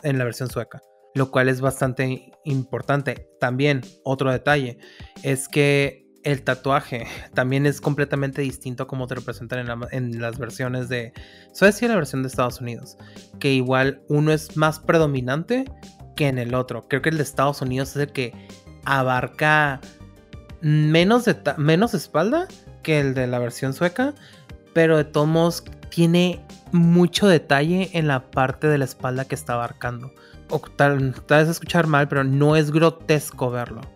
[0.03, 0.83] en la versión sueca,
[1.15, 3.29] lo cual es bastante importante.
[3.39, 4.79] También otro detalle
[5.23, 10.39] es que el tatuaje también es completamente distinto a como te lo presentan en, las
[10.39, 11.13] versiones de
[11.53, 12.97] Suecia y la versión de Estados Unidos.
[13.39, 15.65] Que igual uno es más predominante
[16.17, 16.89] que en el otro.
[16.89, 18.33] Creo que el de Estados Unidos es el que
[18.85, 19.81] abarca
[20.63, 21.27] menos,
[21.59, 22.49] menos espalda
[22.83, 24.15] que el de la versión sueca.
[24.73, 30.13] Pero de todos tiene mucho detalle en la parte de la espalda que está abarcando.
[30.49, 33.94] O tal vez escuchar mal, pero no es grotesco verlo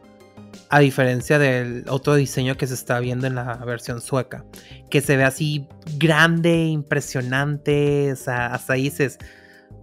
[0.70, 4.44] a diferencia del otro diseño que se está viendo en la versión sueca,
[4.90, 9.18] que se ve así grande, impresionante, hasta ahí dices,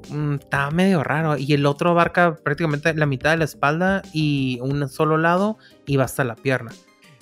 [0.09, 1.37] mm, está medio raro.
[1.37, 5.95] Y el otro abarca prácticamente la mitad de la espalda y un solo lado y
[5.97, 6.71] va hasta la pierna.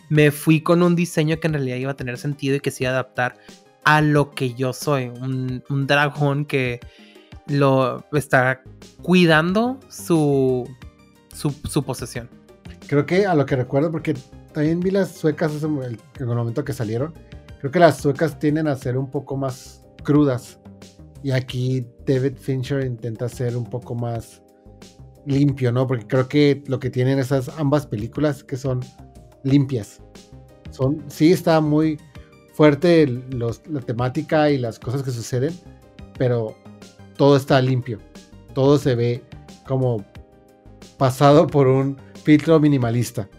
[0.09, 2.83] Me fui con un diseño que en realidad iba a tener sentido y que se
[2.83, 3.37] iba a adaptar
[3.85, 6.79] a lo que yo soy, un, dragón que
[7.47, 8.61] lo está
[9.01, 10.69] cuidando su,
[11.33, 12.42] su posesión.
[12.93, 14.13] Creo que a lo que recuerdo, porque
[14.53, 17.11] también vi las suecas en el, momento que salieron,
[17.57, 20.59] creo que las suecas tienden a ser un poco más crudas.
[21.23, 24.43] Y aquí David Fincher intenta ser un poco más
[25.25, 25.87] limpio, ¿no?
[25.87, 28.81] Porque creo que lo que tienen esas ambas películas que son
[29.41, 29.99] limpias.
[30.69, 31.99] Son, sí está muy
[32.53, 35.57] fuerte la temática y las cosas que suceden,
[36.19, 36.55] pero
[37.17, 37.97] todo está limpio.
[38.53, 39.23] Todo se ve
[39.65, 40.05] como
[40.99, 43.29] pasado por un filtro minimalista.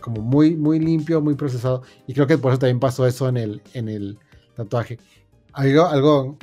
[0.00, 1.82] Como muy, muy limpio, muy procesado.
[2.06, 4.18] Y creo que por eso también pasó eso en el, en el
[4.56, 4.98] tatuaje.
[5.52, 6.38] Algo,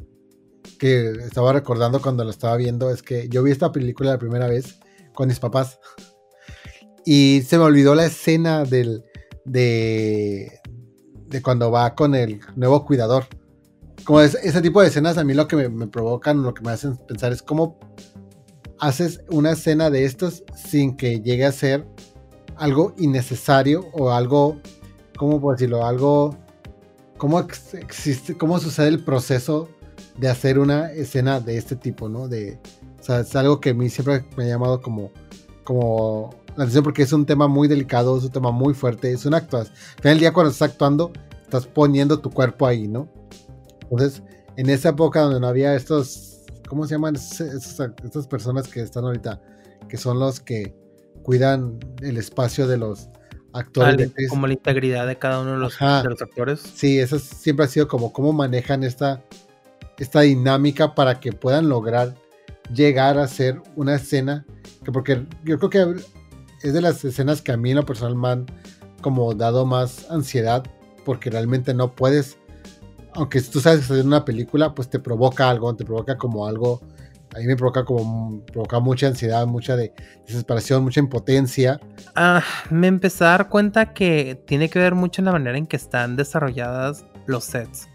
[0.79, 4.47] que estaba recordando cuando lo estaba viendo es que yo vi esta película la primera
[4.47, 4.79] vez
[5.13, 5.79] con mis papás.
[7.05, 9.03] Y se me olvidó la escena del,
[9.45, 10.60] de,
[11.27, 13.25] de cuando va con el nuevo cuidador.
[14.03, 16.71] Como ese tipo de escenas a mí lo que me, me, provocan, lo que me
[16.71, 17.79] hacen pensar es cómo
[18.79, 21.85] haces una escena de estos sin que llegue a ser
[22.55, 24.57] algo innecesario o algo,
[25.17, 25.85] ¿cómo puedo decirlo?
[25.85, 26.35] Algo,
[27.17, 29.69] ¿cómo existe, cómo sucede el proceso
[30.17, 32.27] de hacer una escena de este tipo, ¿no?
[32.27, 32.59] De,
[33.07, 35.11] es algo que a mí siempre me ha llamado como,
[35.63, 39.25] como la atención porque es un tema muy delicado, es un tema muy fuerte, es
[39.25, 39.57] un acto.
[39.57, 41.11] Al final del día cuando estás actuando,
[41.43, 43.07] estás poniendo tu cuerpo ahí, ¿no?
[43.83, 44.23] Entonces,
[44.57, 46.37] en esa época donde no había estos
[46.67, 49.41] ¿Cómo se llaman estas personas que están ahorita?
[49.88, 50.75] Que son los que
[51.23, 53.10] cuidan el espacio de los
[53.53, 54.12] actores.
[54.30, 56.60] como la integridad de cada uno de los, actores.
[56.60, 59.23] Sí, eso siempre ha sido como cómo manejan esta,
[59.97, 62.15] esta dinámica para que puedan lograr
[62.73, 64.45] llegar a ser una escena.
[64.84, 66.03] Que porque yo creo que
[66.63, 68.45] es de las escenas que a mí en lo personal me han
[69.01, 70.63] como dado más ansiedad
[71.06, 72.38] porque realmente no puedes
[73.17, 76.82] aunque tú sabes que en una película, pues te provoca algo, te provoca como algo,
[77.36, 79.91] a mí me provoca como, provoca mucha ansiedad, mucha de
[80.27, 81.80] desesperación, mucha impotencia.
[82.15, 85.65] Ah, me empecé a dar cuenta que tiene que ver mucho en la manera en
[85.65, 87.89] que están desarrolladas los sets.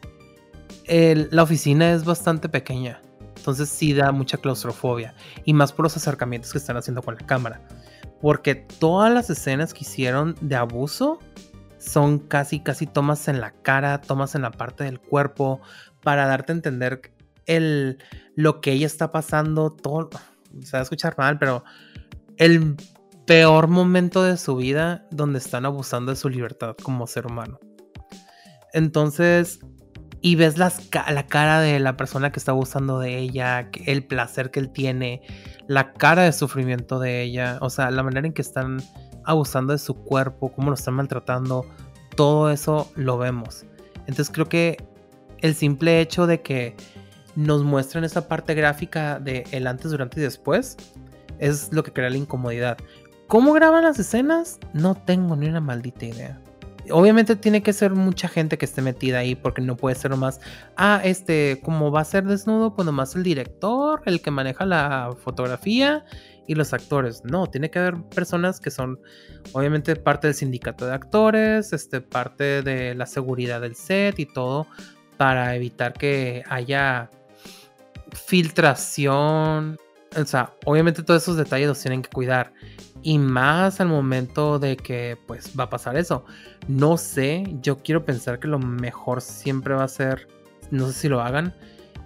[0.88, 3.00] la oficina es bastante pequeña,
[3.36, 7.24] entonces sí da mucha claustrofobia, y más por los acercamientos que están haciendo con la
[7.24, 7.60] cámara.
[8.20, 11.20] Porque todas las escenas que hicieron de abuso
[11.82, 15.60] son casi, casi tomas en la cara, tomas en la parte del cuerpo,
[16.02, 17.12] para darte a entender
[17.46, 17.98] el,
[18.34, 20.10] lo que ella está pasando, todo,
[20.62, 21.64] se va a escuchar mal, pero
[22.36, 22.76] el
[23.26, 27.58] peor momento de su vida donde están abusando de su libertad como ser humano.
[28.72, 29.60] Entonces,
[30.20, 30.70] y ves la
[31.28, 35.22] cara de la persona que está abusando de ella, el placer que él tiene,
[35.66, 38.78] la cara de sufrimiento de ella, o sea, la manera en que están
[39.24, 41.66] abusando de su cuerpo, cómo lo están maltratando,
[42.16, 43.64] todo eso lo vemos.
[44.00, 44.76] Entonces creo que
[45.40, 46.76] el simple hecho de que
[47.34, 50.76] nos muestren esa parte gráfica de el antes, durante y después
[51.38, 52.78] es lo que crea la incomodidad.
[53.26, 54.58] ¿Cómo graban las escenas?
[54.72, 56.40] No tengo ni una maldita idea.
[56.90, 60.40] Obviamente tiene que ser mucha gente que esté metida ahí porque no puede ser nomás,
[60.76, 65.14] ah, este, como va a ser desnudo, pues nomás el director, el que maneja la
[65.22, 66.04] fotografía
[66.46, 67.22] y los actores.
[67.24, 69.00] No, tiene que haber personas que son
[69.52, 74.66] obviamente parte del sindicato de actores, este, parte de la seguridad del set y todo
[75.16, 77.10] para evitar que haya
[78.12, 79.78] filtración.
[80.16, 82.52] O sea, obviamente todos esos detalles los tienen que cuidar.
[83.02, 86.24] Y más al momento de que pues va a pasar eso.
[86.68, 90.28] No sé, yo quiero pensar que lo mejor siempre va a ser,
[90.70, 91.54] no sé si lo hagan,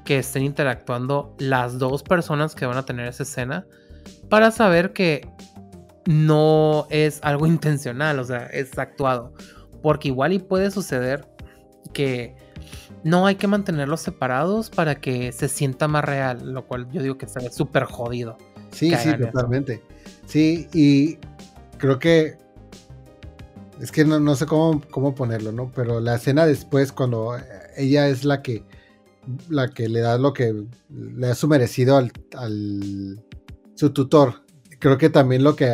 [0.04, 3.66] que estén interactuando las dos personas que van a tener esa escena
[4.28, 5.28] para saber que
[6.06, 9.34] no es algo intencional, o sea, es actuado.
[9.82, 11.28] Porque igual y puede suceder
[11.92, 12.34] que
[13.04, 17.18] no hay que mantenerlos separados para que se sienta más real, lo cual yo digo
[17.18, 18.36] que está súper jodido.
[18.72, 19.82] Sí, sí, totalmente.
[20.26, 21.18] Sí, y
[21.78, 22.36] creo que
[23.80, 25.70] es que no, sé cómo, cómo ponerlo, ¿no?
[25.74, 27.36] Pero la escena después, cuando
[27.76, 28.64] ella es la que
[29.48, 30.54] la que le da lo que
[30.88, 33.24] le ha su merecido al,
[33.76, 34.42] su tutor.
[34.80, 35.70] Creo que también lo que,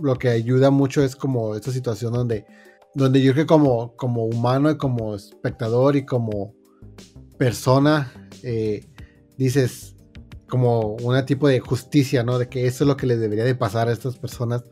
[0.00, 2.46] lo que ayuda mucho es como esta situación donde,
[2.94, 6.54] donde yo creo que como, como humano y como espectador y como
[7.36, 8.10] persona,
[8.42, 8.86] eh,
[9.36, 9.94] dices
[10.48, 12.38] como un tipo de justicia, ¿no?
[12.38, 14.62] De que eso es lo que les debería de pasar a estas personas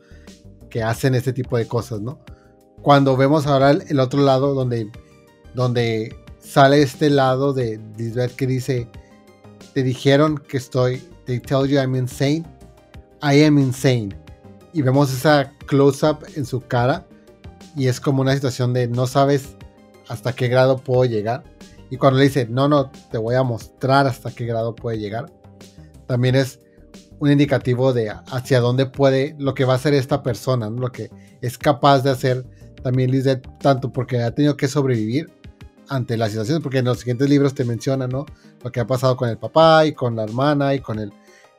[0.69, 2.19] que hacen este tipo de cosas, ¿no?
[2.81, 4.91] Cuando vemos ahora el, otro lado donde,
[5.53, 8.87] donde sale este lado de Lisbeth que dice,
[9.73, 12.45] te dijeron que estoy, they tell you I'm insane,
[13.21, 14.15] I am insane.
[14.73, 17.05] Y vemos esa close-up en su cara
[17.75, 19.55] y es como una situación de no sabes
[20.07, 21.43] hasta qué grado puedo llegar.
[21.89, 25.31] Y cuando le dice, no, no, te voy a mostrar hasta qué grado puede llegar,
[26.07, 26.59] también es
[27.19, 31.09] un indicativo de hacia dónde puede, lo que va a hacer esta persona, lo que
[31.41, 32.45] es capaz de hacer
[32.83, 35.31] también Lisbeth, tanto porque ha tenido que sobrevivir
[35.89, 38.25] ante la situación, porque en los siguientes libros te mencionan, ¿no?
[38.63, 41.11] Lo que ha pasado con el papá y con la hermana y con el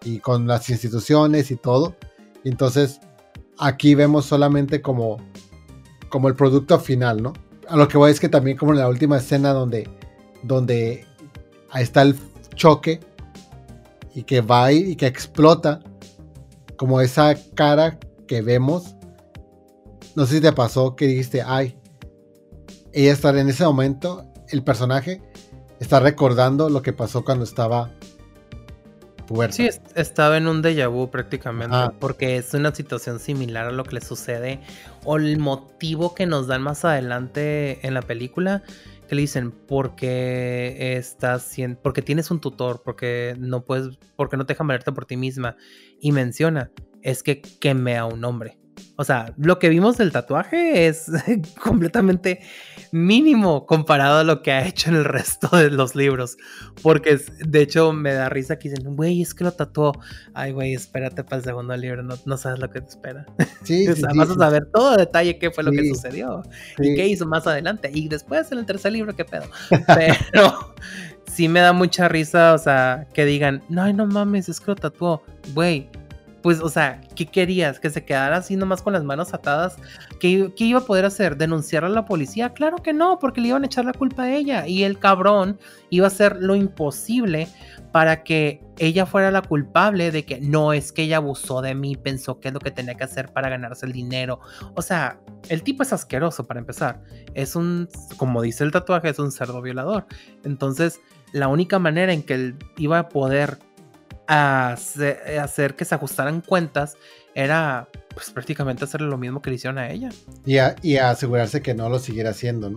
[0.05, 1.97] y con las instituciones y todo.
[2.45, 3.01] Entonces,
[3.59, 5.19] aquí vemos solamente como
[6.09, 7.33] como el producto final, ¿no?
[7.69, 9.89] A lo que voy es que también como en la última escena donde
[10.43, 11.07] donde
[11.75, 12.17] está el
[12.55, 13.01] choque
[14.15, 15.81] y que va y que explota
[16.77, 18.95] como esa cara que vemos.
[20.15, 21.77] No sé si te pasó que dijiste, ay,
[23.02, 25.22] ella está en ese momento, el personaje
[25.80, 27.90] está recordando lo que pasó cuando estaba
[29.26, 29.54] puerta.
[29.54, 33.96] Sí, estaba en un déjà vu prácticamente, porque es una situación similar a lo que
[33.96, 34.61] le sucede
[35.04, 38.62] o el motivo que nos dan más adelante en la película
[39.09, 44.54] que le dicen porque estás porque tienes un tutor, porque no puedes, porque no te
[44.54, 45.56] dejan valerte por ti misma
[46.00, 46.70] y menciona
[47.02, 48.59] es que queme a un hombre.
[48.97, 51.11] O sea, lo que vimos del tatuaje es
[51.62, 52.41] completamente
[52.93, 56.37] mínimo comparado a lo que ha hecho en el resto de los libros.
[56.83, 59.93] Porque de hecho me da risa que dicen, güey, es que lo tatuó.
[60.35, 63.27] Ay, güey, espérate para el segundo libro, no, sabes lo que te espera.
[63.65, 66.43] Sí, o sea, vas a saber todo detalle qué fue lo que sucedió
[66.79, 67.91] y qué hizo más adelante.
[67.93, 69.45] Y después en el tercer libro, qué pedo.
[69.87, 70.75] Pero
[71.31, 74.77] sí me da mucha risa, o sea, que digan, no, no mames, es que lo
[74.77, 75.23] tatuó.
[75.55, 75.91] Güey,
[76.46, 77.80] pues, o sea, ¿qué querías?
[77.80, 79.78] ¿Que se quedara así nomás con las manos atadas?
[80.20, 81.37] ¿Qué, iba a poder hacer?
[81.37, 82.50] ¿Denunciar a la policía?
[82.50, 84.64] Claro que no, porque le iban a echar la culpa a ella.
[84.68, 85.59] Y el cabrón
[85.90, 87.48] iba a hacer lo imposible
[87.90, 91.96] para que ella fuera la culpable de que no es que ella abusó de mí,
[91.96, 94.38] pensó que es lo que tenía que hacer para ganarse el dinero.
[94.76, 97.02] O sea, el tipo es asqueroso para empezar.
[97.35, 100.06] Es un, como dice el tatuaje, es un cerdo violador.
[100.44, 101.00] Entonces,
[101.32, 103.59] la única manera en que él iba a poder
[104.29, 106.97] a hacer, que se ajustaran cuentas
[107.35, 110.09] era pues prácticamente hacerle lo mismo que le hicieron a ella.
[110.45, 112.73] Y a, y asegurarse que no lo siguiera haciendo.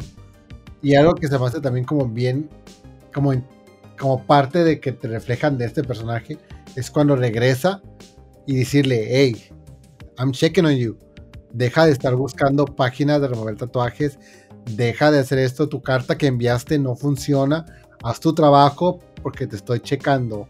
[0.82, 2.50] Y algo que se hace también como bien,
[3.14, 3.34] como,
[3.98, 6.38] como parte de que te reflejan de este personaje,
[6.76, 7.82] es cuando regresa
[8.46, 9.50] y decirle, hey,
[10.18, 10.98] I'm checking on you.
[11.52, 14.20] Deja de estar buscando páginas de remover tatuajes.
[14.66, 15.70] Deja de hacer esto.
[15.70, 17.66] Tu carta que enviaste no funciona.
[18.04, 20.48] Haz tu trabajo porque te estoy checando.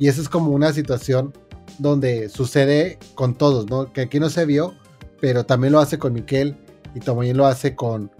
[0.00, 1.34] Y esa es como una situación
[1.78, 3.92] donde sucede con todos, ¿no?
[3.92, 4.74] Que aquí no se vio,
[5.20, 6.56] pero también lo hace con Miquel
[6.94, 8.10] y también lo hace con,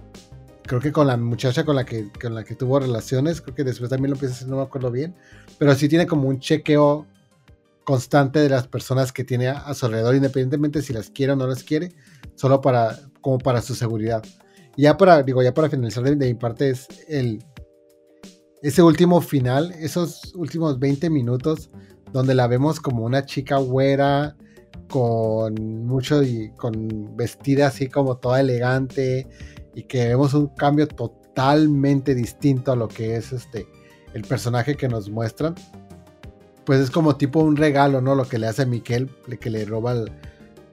[0.66, 3.64] creo que con la muchacha con la que, con la que tuvo relaciones, creo que
[3.64, 5.14] después también lo empieza a hacer, no me acuerdo bien,
[5.58, 7.06] pero sí tiene como un chequeo
[7.84, 11.46] constante de las personas que tiene a, su alrededor, independientemente si las quiere o no
[11.46, 11.94] las quiere,
[12.34, 14.22] solo para, como para su seguridad.
[14.76, 17.42] Y ya para, digo, ya para finalizar de mi parte es el,
[18.62, 21.70] ese último final, esos últimos 20 minutos,
[22.12, 24.36] donde la vemos como una chica güera,
[24.88, 25.54] con
[25.86, 29.26] mucho y con vestida así como toda elegante,
[29.74, 33.66] y que vemos un cambio totalmente distinto a lo que es este
[34.12, 35.54] el personaje que nos muestran.
[36.64, 38.14] pues es como tipo un regalo, ¿no?
[38.14, 39.08] Lo que le hace a Miquel,
[39.40, 40.04] que le roba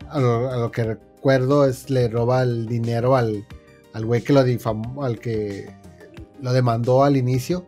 [0.10, 3.46] a, lo, que recuerdo es le roba el dinero al,
[3.94, 5.74] al güey que lo difamó, al que
[6.42, 7.66] lo demandó al inicio.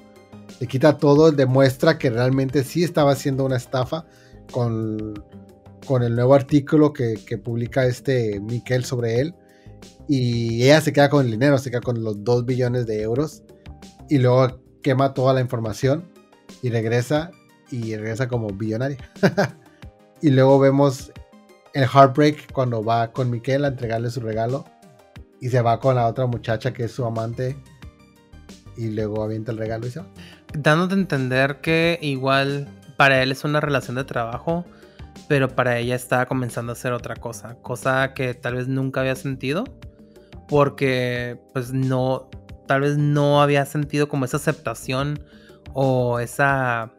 [0.59, 4.05] Le quita todo, demuestra que realmente sí estaba haciendo una estafa
[4.51, 5.13] con,
[5.85, 9.35] con el nuevo artículo que, que publica este Miquel sobre él.
[10.07, 13.43] Y ella se queda con el dinero, se queda con los 2 billones de euros.
[14.09, 16.12] Y luego quema toda la información
[16.62, 17.31] y regresa
[17.71, 18.97] y regresa como billonaria.
[20.21, 21.12] y luego vemos
[21.73, 24.65] el heartbreak cuando va con Miquel a entregarle su regalo
[25.39, 27.57] y se va con la otra muchacha que es su amante
[28.75, 30.07] y luego avienta el regalo y se va.
[30.53, 34.65] Dándote a entender que igual para él es una relación de trabajo,
[35.27, 39.15] pero para ella está comenzando a hacer otra cosa, cosa que tal vez nunca había
[39.15, 39.63] sentido,
[40.47, 42.29] porque pues no,
[42.67, 45.23] tal vez no había sentido como esa aceptación
[45.73, 46.91] o esa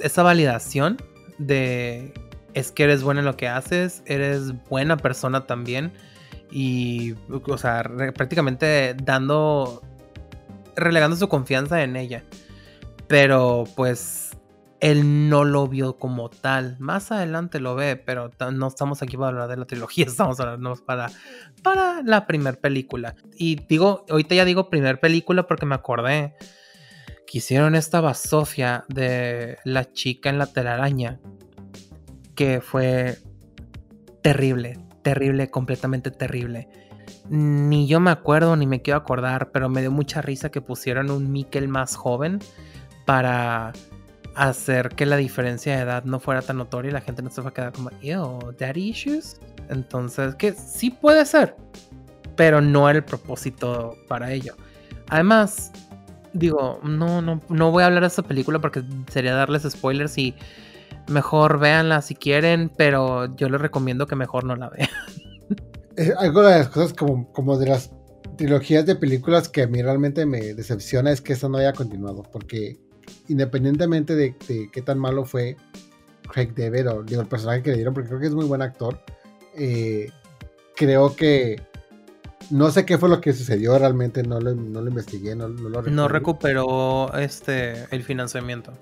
[0.00, 0.96] esa validación
[1.38, 2.14] de
[2.54, 5.92] es que eres buena en lo que haces, eres buena persona también
[6.50, 7.82] y, o sea,
[8.14, 9.82] prácticamente dando,
[10.76, 12.24] relegando su confianza en ella.
[13.08, 14.32] Pero pues
[14.82, 16.76] él no lo vio como tal.
[16.80, 20.74] Más adelante lo ve, pero no estamos aquí para hablar de la trilogía, estamos hablando
[20.84, 21.08] para,
[21.62, 23.14] para la primera película.
[23.36, 26.34] Y digo, ahorita ya digo primer película porque me acordé
[27.28, 31.20] que hicieron esta basofia de la chica en la telaraña,
[32.34, 33.18] que fue
[34.20, 36.68] terrible, terrible, completamente terrible.
[37.28, 41.10] Ni yo me acuerdo ni me quiero acordar, pero me dio mucha risa que pusieron
[41.10, 42.40] un Mikkel más joven
[43.04, 43.72] para
[44.34, 47.40] hacer que la diferencia de edad no fuera tan notoria y la gente no se
[47.42, 49.40] va a quedar como, ew, daddy issues.
[49.68, 51.56] Entonces, que sí puede ser,
[52.36, 54.54] pero no era el propósito para ello.
[55.08, 55.72] Además,
[56.32, 60.34] digo, no, no, no voy a hablar de esta película porque sería darles spoilers y
[61.08, 64.88] mejor véanla si quieren, pero yo les recomiendo que mejor no la vean.
[65.96, 67.90] Eh, algo de las cosas como, como de las
[68.36, 72.22] trilogías de películas que a mí realmente me decepciona es que esta no haya continuado,
[72.22, 72.78] porque
[73.28, 75.56] independientemente de, qué tan malo fue
[76.32, 78.62] Craig David o digo, el personaje que le dieron, porque creo que es muy buen
[78.62, 79.00] actor,
[79.54, 80.10] eh,
[80.76, 81.60] creo que
[82.50, 87.12] no sé qué fue lo que sucedió realmente, no lo, investigué, no, lo No recuperó
[87.14, 88.72] este el financiamiento.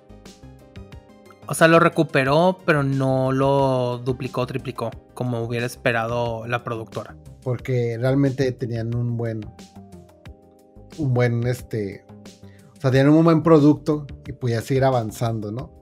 [1.51, 7.17] O sea, lo recuperó, pero no lo duplicó, triplicó, como hubiera esperado la productora.
[7.43, 9.41] Porque realmente tenían un buen.
[10.97, 12.05] Un buen este.
[12.77, 15.73] O sea, tenían un buen producto y podía seguir avanzando, ¿no?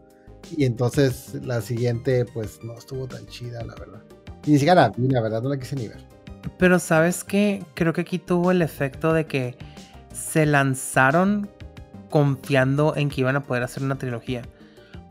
[0.57, 4.03] Y entonces la siguiente, pues no estuvo tan chida, la verdad.
[4.47, 6.03] Y ni siquiera la vi, la verdad, no la quise ni ver.
[6.57, 9.55] Pero sabes qué, creo que aquí tuvo el efecto de que
[10.15, 11.51] se lanzaron
[12.09, 14.41] confiando en que iban a poder hacer una trilogía.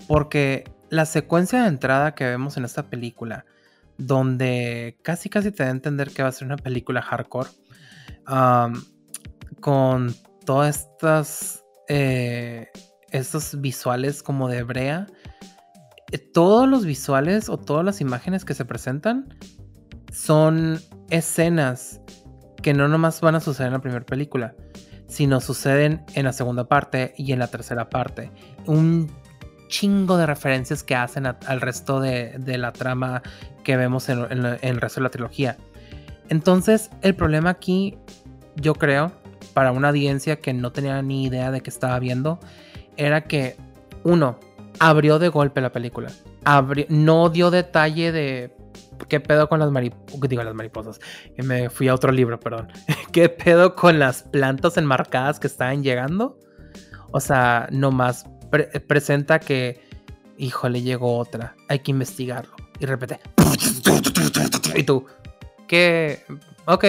[0.07, 3.45] Porque la secuencia de entrada que vemos en esta película,
[3.97, 7.49] donde casi casi te da a entender que va a ser una película hardcore,
[9.59, 10.15] con
[10.45, 12.67] todas estas eh,
[13.11, 15.07] estos visuales como de brea,
[16.11, 19.37] eh, todos los visuales o todas las imágenes que se presentan
[20.11, 22.01] son escenas
[22.61, 24.55] que no nomás van a suceder en la primera película,
[25.07, 28.31] sino suceden en la segunda parte y en la tercera parte.
[28.65, 29.11] Un
[29.67, 33.21] chingo de referencias que hacen al resto de, la trama
[33.63, 34.19] que vemos en,
[34.61, 35.57] el resto de la trilogía.
[36.29, 37.97] Entonces, el problema aquí,
[38.55, 39.11] yo creo,
[39.53, 42.39] para una audiencia que no tenía ni idea de qué estaba viendo,
[42.97, 43.55] era que,
[44.03, 44.39] uno,
[44.79, 46.11] abrió de golpe la película.
[46.89, 48.57] no dio detalle de
[49.07, 50.29] ¿Qué pedo con las mariposas?
[50.29, 50.99] Digo, las mariposas.
[51.37, 52.69] Me fui a otro libro, perdón.
[53.11, 56.39] ¿Qué pedo con las plantas enmarcadas que estaban llegando?
[57.11, 58.25] O sea, nomás
[58.87, 59.81] presenta que,
[60.37, 61.55] híjole, llegó otra.
[61.69, 62.55] Hay que investigarlo.
[62.79, 63.19] Y repite.
[64.75, 65.05] Y tú,
[65.67, 66.23] ¿qué?
[66.65, 66.85] Ok,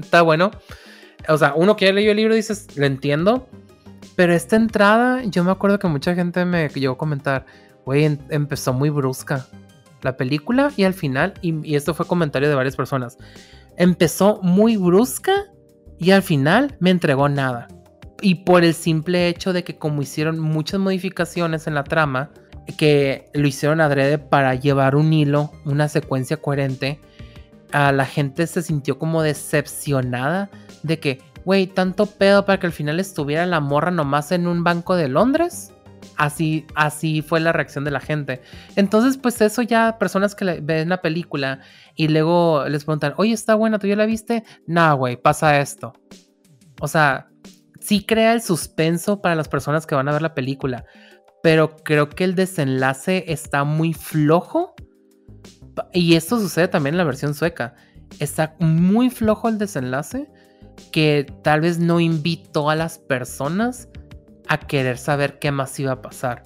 [0.00, 0.50] está bueno.
[1.28, 3.48] O sea, uno que ya leyó el libro dices, lo entiendo.
[4.16, 7.46] Pero esta entrada, yo me acuerdo que mucha gente me llegó a comentar,
[7.84, 9.46] güey, em-, empezó muy brusca
[10.02, 13.18] la película y al final, y, esto fue comentario de varias personas,
[13.76, 15.46] empezó muy brusca
[15.98, 17.68] y al final me entregó nada.
[18.20, 22.30] Y por el simple hecho de que como hicieron muchas modificaciones en la trama,
[22.76, 27.00] que lo hicieron adrede para llevar un hilo, una secuencia coherente,
[27.72, 30.50] a la gente se sintió como decepcionada
[30.82, 34.64] de que, güey, tanto pedo para que al final estuviera la morra nomás en un
[34.64, 35.72] banco de Londres.
[36.16, 38.42] Así, así fue la reacción de la gente.
[38.74, 41.60] Entonces, pues eso ya, personas que ven la película
[41.94, 44.44] y luego les preguntan, oye, está buena, ¿tú ya la viste?
[44.66, 45.92] Nah, güey, pasa esto.
[46.80, 47.28] O sea,
[47.88, 50.84] sí crea el suspenso para las personas que van a ver la película,
[51.42, 54.74] pero creo que el desenlace está muy flojo.
[55.94, 57.74] Y esto sucede también en la versión sueca.
[58.18, 60.30] Está muy flojo el desenlace
[60.92, 63.88] que tal vez no invitó a las personas
[64.48, 66.42] a querer saber qué más iba a pasar.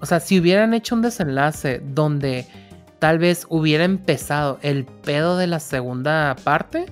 [0.00, 2.46] O sea, si hubieran hecho un desenlace donde
[3.00, 6.86] tal vez hubiera empezado el pedo de la segunda parte,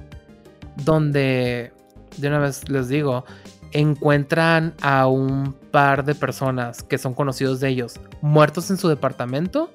[0.85, 1.73] donde,
[2.17, 3.25] de una vez les digo,
[3.73, 9.71] encuentran a un par de personas que son conocidos de ellos muertos en su departamento,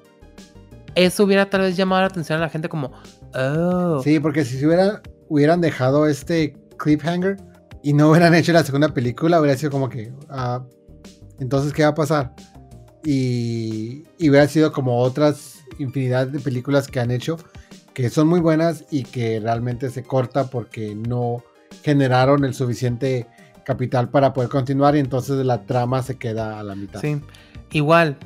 [0.94, 2.92] eso hubiera tal vez llamado la atención a la gente como,
[3.34, 4.00] oh.
[4.02, 7.36] Sí, porque si se hubiera, hubieran dejado este cliffhanger
[7.82, 10.64] y no hubieran hecho la segunda película, hubiera sido como que, ah,
[11.40, 12.34] entonces, ¿qué va a pasar?
[13.04, 17.36] Y, y hubiera sido como otras infinidad de películas que han hecho
[17.98, 21.42] que son muy buenas y que realmente se corta porque no
[21.82, 23.26] generaron el suficiente
[23.64, 27.00] capital para poder continuar y entonces la trama se queda a la mitad.
[27.00, 27.20] Sí,
[27.70, 28.16] igual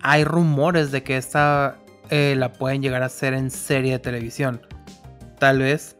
[0.00, 1.78] hay rumores de que esta
[2.10, 4.60] eh, la pueden llegar a hacer en serie de televisión.
[5.38, 5.96] Tal vez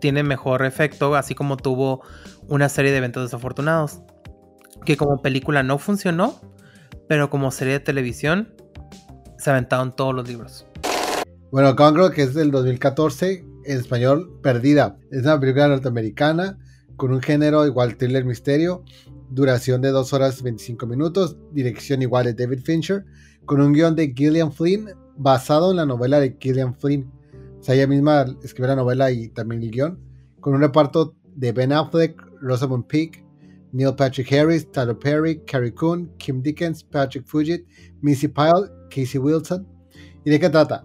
[0.00, 2.02] tiene mejor efecto, así como tuvo
[2.48, 4.00] una serie de eventos desafortunados.
[4.84, 6.40] Que como película no funcionó,
[7.08, 8.54] pero como serie de televisión
[9.38, 10.66] se aventaron todos los libros.
[11.50, 14.98] Bueno, Gone que es del 2014, en español, Perdida.
[15.10, 16.58] Es una película norteamericana
[16.96, 18.84] con un género igual thriller misterio,
[19.30, 23.04] duración de 2 horas 25 minutos, dirección igual de David Fincher,
[23.44, 27.10] con un guion de Gillian Flynn basado en la novela de Gillian Flynn.
[27.58, 29.98] O sea, ella misma escribió la novela y también el guion,
[30.40, 33.24] con un reparto de Ben Affleck, Rosamund Pike,
[33.72, 37.66] Neil Patrick Harris, Tyler Perry, Carrie Coon, Kim Dickens, Patrick Fugit,
[38.02, 39.66] Missy Pyle, Casey Wilson.
[40.24, 40.84] ¿Y de qué trata?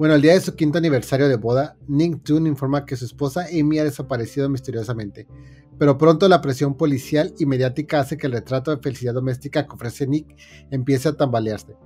[0.00, 3.44] Bueno, el día de su quinto aniversario de boda, Nick Toon informa que su esposa
[3.52, 5.28] Amy ha desaparecido misteriosamente,
[5.78, 9.74] pero pronto la presión policial y mediática hace que el retrato de felicidad doméstica que
[9.74, 10.34] ofrece Nick
[10.70, 11.76] empiece a tambalearse.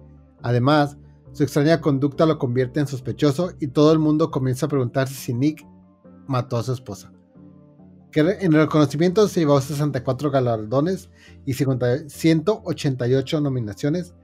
[0.43, 0.97] Además,
[1.33, 5.35] su extraña conducta lo convierte en sospechoso y todo el mundo comienza a preguntarse si
[5.35, 5.67] Nick
[6.29, 7.13] mató a su esposa.
[8.15, 11.11] En el reconocimiento se llevó 64 galardones
[11.47, 14.15] y 188 nominaciones.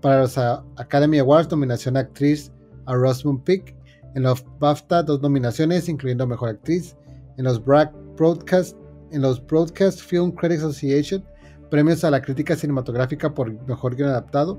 [0.00, 2.52] Para los Academy Awards, nominación a actriz
[2.86, 3.76] a Rosamund Pike.
[4.14, 6.96] En los BAFTA, dos nominaciones, incluyendo Mejor Actriz.
[7.36, 8.76] En los Broadcast,
[9.12, 11.24] en los Broadcast Film Critics Association,
[11.70, 14.58] premios a la crítica cinematográfica por Mejor Guión Adaptado.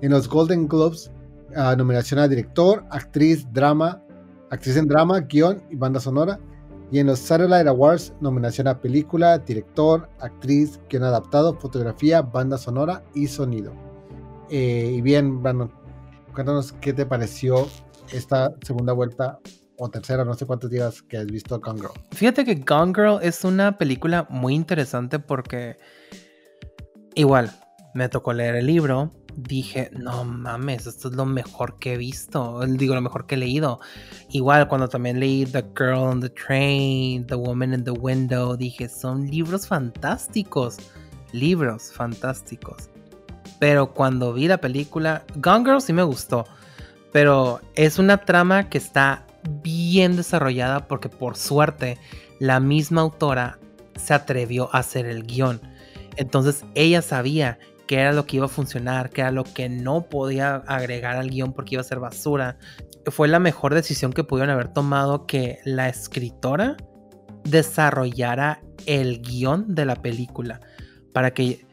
[0.00, 1.10] En los Golden Globes,
[1.76, 4.02] nominación a Director, Actriz, Drama,
[4.50, 6.38] Actriz en Drama, Guión y Banda Sonora.
[6.90, 13.02] Y en los Satellite Awards, nominación a Película, Director, Actriz, Guión Adaptado, Fotografía, Banda Sonora
[13.14, 13.72] y Sonido.
[14.50, 15.70] Eh, y bien, bueno,
[16.34, 17.68] cuéntanos qué te pareció
[18.12, 19.38] esta segunda vuelta
[19.78, 21.92] o tercera, no sé cuántos días que has visto Gone Girl.
[22.12, 25.78] Fíjate que Gone Girl es una película muy interesante porque
[27.14, 27.50] igual
[27.94, 32.60] me tocó leer el libro, dije, no mames, esto es lo mejor que he visto,
[32.66, 33.80] digo, lo mejor que he leído.
[34.30, 38.88] Igual cuando también leí The Girl on the Train, The Woman in the Window, dije,
[38.88, 40.78] son libros fantásticos,
[41.32, 42.90] libros fantásticos.
[43.58, 46.44] Pero cuando vi la película, Gone Girl sí me gustó.
[47.12, 49.24] Pero es una trama que está
[49.62, 51.98] bien desarrollada porque por suerte
[52.40, 53.58] la misma autora
[53.96, 55.60] se atrevió a hacer el guion.
[56.16, 60.02] Entonces ella sabía qué era lo que iba a funcionar, qué era lo que no
[60.08, 62.56] podía agregar al guion porque iba a ser basura.
[63.06, 66.76] Fue la mejor decisión que pudieron haber tomado que la escritora
[67.44, 70.60] desarrollara el guion de la película
[71.12, 71.66] para que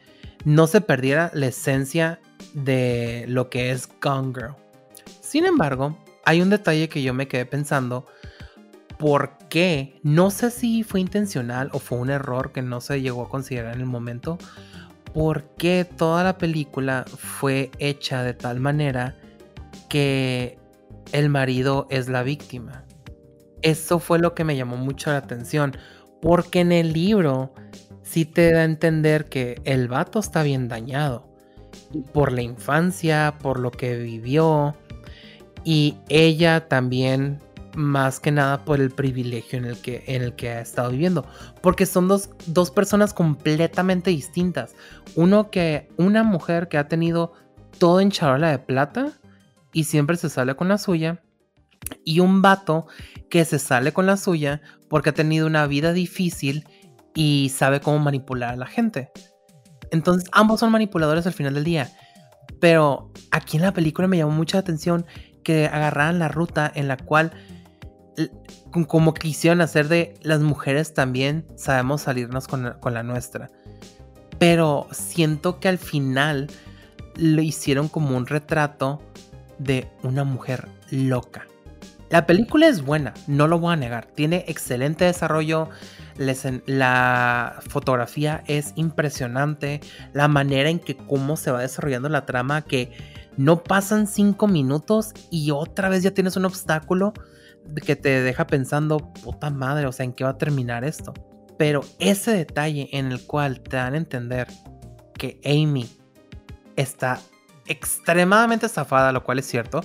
[0.44, 2.20] no se perdiera la esencia
[2.54, 4.54] de lo que es Gone Girl.
[5.20, 8.06] Sin embargo, hay un detalle que yo me quedé pensando.
[8.98, 9.98] ¿Por qué?
[10.02, 13.74] No sé si fue intencional o fue un error que no se llegó a considerar
[13.74, 14.38] en el momento.
[15.12, 19.16] ¿Por qué toda la película fue hecha de tal manera
[19.88, 20.58] que
[21.12, 22.84] el marido es la víctima?
[23.60, 25.76] Eso fue lo que me llamó mucho la atención.
[26.20, 27.52] Porque en el libro
[28.02, 31.26] sí te da a entender que el vato está bien dañado.
[32.12, 34.74] Por la infancia, por lo que vivió.
[35.64, 37.40] Y ella también,
[37.74, 41.26] más que nada, por el privilegio en el que, en el que ha estado viviendo.
[41.60, 44.74] Porque son dos, dos personas completamente distintas.
[45.14, 47.32] Uno que, una mujer que ha tenido
[47.78, 49.12] todo en charola de plata
[49.72, 51.22] y siempre se sale con la suya.
[52.04, 52.86] Y un vato
[53.28, 56.64] que se sale con la suya porque ha tenido una vida difícil
[57.14, 59.10] y sabe cómo manipular a la gente.
[59.90, 61.90] Entonces ambos son manipuladores al final del día.
[62.60, 65.04] Pero aquí en la película me llamó mucha atención
[65.42, 67.32] que agarraran la ruta en la cual
[68.88, 73.50] como quisieron hacer de las mujeres también sabemos salirnos con la, nuestra.
[74.38, 76.48] pero siento que al final
[77.16, 79.02] lo hicieron como un retrato
[79.58, 81.46] de una mujer loca.
[82.10, 84.06] La película es buena, no lo voy a negar.
[84.06, 85.70] Tiene excelente desarrollo.
[86.16, 89.80] La fotografía es impresionante.
[90.12, 92.92] La manera en que cómo se va desarrollando la trama, que
[93.36, 97.12] no pasan cinco minutos y otra vez ya tienes un obstáculo
[97.86, 101.14] que te deja pensando, puta madre, o sea, ¿en qué va a terminar esto?
[101.56, 104.48] Pero ese detalle en el cual te dan a entender
[105.14, 105.88] que Amy
[106.76, 107.20] está
[107.66, 109.82] extremadamente estafada, lo cual es cierto.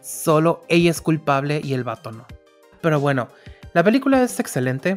[0.00, 2.26] Solo ella es culpable y el vato no.
[2.80, 3.28] Pero bueno,
[3.72, 4.94] la película es excelente.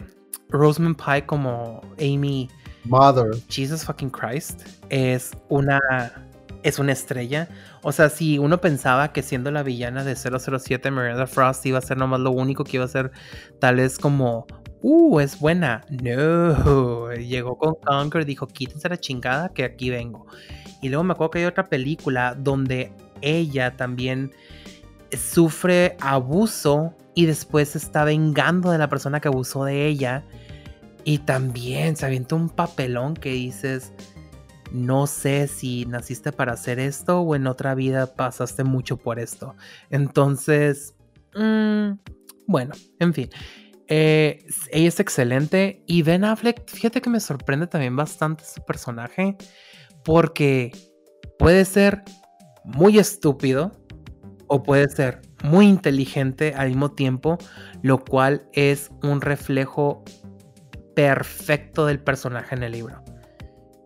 [0.50, 2.50] Rosamund Pike como Amy
[2.86, 3.36] Mother.
[3.50, 5.80] Jesus fucking Christ es una
[6.64, 7.48] es una estrella.
[7.84, 11.82] O sea, si uno pensaba que siendo la villana de 007 Miranda Frost iba a
[11.82, 13.12] ser nomás lo único que iba a ser
[13.60, 14.46] tal vez como
[14.82, 15.86] uh, es buena.
[15.90, 20.26] No, llegó con Conquer y dijo, quítense la chingada que aquí vengo.
[20.82, 22.92] Y luego me acuerdo que hay otra película donde
[23.22, 24.32] ella también
[25.18, 30.24] sufre abuso y después está vengando de la persona que abusó de ella.
[31.04, 33.94] Y también se avienta un papelón que dices,
[34.72, 39.56] no sé si naciste para hacer esto o en otra vida pasaste mucho por esto.
[39.90, 40.94] Entonces,
[41.36, 41.92] mm,
[42.48, 43.30] bueno, en fin.
[43.88, 49.36] Eh, ella es excelente y Ben Affleck, fíjate que me sorprende también bastante su personaje
[50.04, 50.72] porque
[51.40, 52.04] puede ser
[52.64, 53.72] muy estúpido
[54.50, 57.38] o puede ser muy inteligente al mismo tiempo,
[57.82, 60.04] lo cual es un reflejo
[60.96, 63.02] perfecto del personaje en el libro.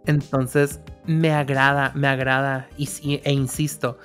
[0.05, 3.99] Entonces, me agrada, me agrada e insisto,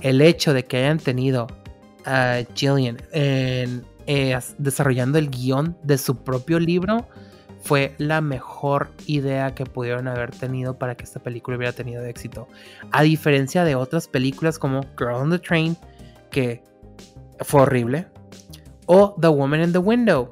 [0.00, 1.46] el hecho de que hayan tenido
[2.04, 7.06] a Gillian en eh, desarrollando el guion de su propio libro
[7.60, 12.48] fue la mejor idea que pudieron haber tenido para que esta película hubiera tenido éxito.
[12.90, 15.76] A diferencia de otras películas como Girl on the Train,
[16.30, 16.62] que
[17.40, 18.08] fue horrible,
[18.86, 20.30] o The Woman in the Window,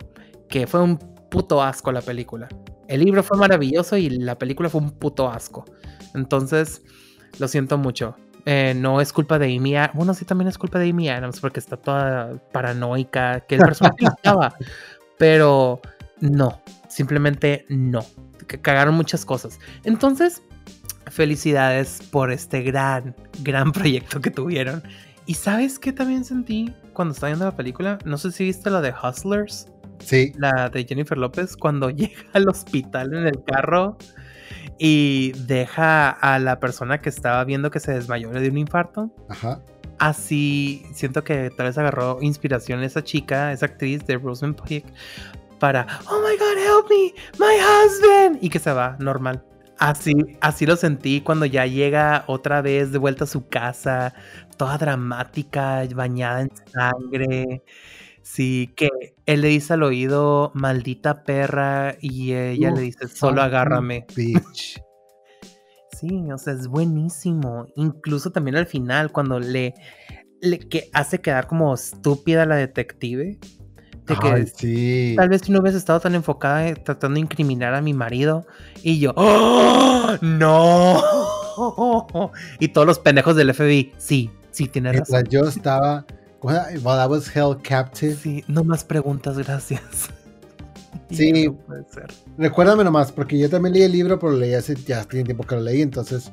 [0.49, 0.99] que fue un
[1.31, 2.49] puto asco la película.
[2.89, 5.65] El libro fue maravilloso y la película fue un puto asco.
[6.15, 6.83] Entonces,
[7.39, 8.17] lo siento mucho.
[8.45, 11.59] Eh, no es culpa de Amy Bueno, sí, también es culpa de Amy Adams porque
[11.59, 14.55] está toda paranoica, que el personaje estaba.
[15.19, 15.81] Pero
[16.21, 18.05] no, simplemente no.
[18.63, 19.59] Cagaron muchas cosas.
[19.83, 20.43] Entonces,
[21.11, 24.83] felicidades por este gran, gran proyecto que tuvieron.
[25.27, 27.99] ¿Y sabes qué también sentí cuando estaba viendo la película?
[28.05, 29.67] No sé si viste la de Hustlers.
[29.99, 30.33] Sí.
[30.37, 33.99] La de Jennifer López, cuando llega al hospital en el carro
[34.79, 39.11] y deja a la persona que estaba viendo que se desmayó de un infarto.
[39.29, 39.61] Ajá.
[39.99, 44.87] Así siento que tal vez agarró inspiración esa chica, esa actriz de Rosamund Pike
[45.59, 49.43] para Oh my god, help me, my husband y que se va normal.
[49.79, 54.15] Así, así lo sentí cuando ya llega otra vez de vuelta a su casa,
[54.57, 57.63] toda dramática, bañada en sangre.
[58.23, 58.89] Sí, que
[59.25, 64.07] él le dice al oído, maldita perra, y ella le dice, solo agárrame.
[64.15, 64.81] Bitch.
[65.99, 67.69] Sí, o sea, es buenísimo.
[67.75, 69.73] Incluso también al final, cuando le,
[70.43, 73.39] le que hace quedar como estúpida la detective.
[74.07, 75.15] De que sí.
[75.17, 78.47] tal vez si no hubiese estado tan enfocada tratando de incriminar a mi marido.
[78.83, 81.03] Y yo, ¡Oh, ¡No!
[82.61, 85.25] Y todos los pendejos del FBI, sí, sí, tiene razón.
[85.29, 86.07] Yo estaba
[86.43, 88.17] While I was held captive.
[88.17, 89.81] Sí, no más preguntas, gracias.
[91.11, 92.07] Sí, puede ser.
[92.37, 95.55] recuérdame nomás, porque yo también leí el libro, pero leí hace ya tiene tiempo que
[95.55, 95.81] lo leí.
[95.81, 96.33] Entonces,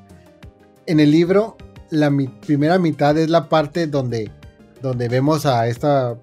[0.87, 1.57] en el libro,
[1.91, 2.11] la
[2.47, 4.31] primera mitad es la parte donde,
[4.81, 6.17] donde vemos a esta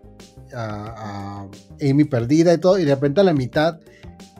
[0.53, 1.47] a,
[1.81, 3.79] Amy perdida y todo, y de repente a la mitad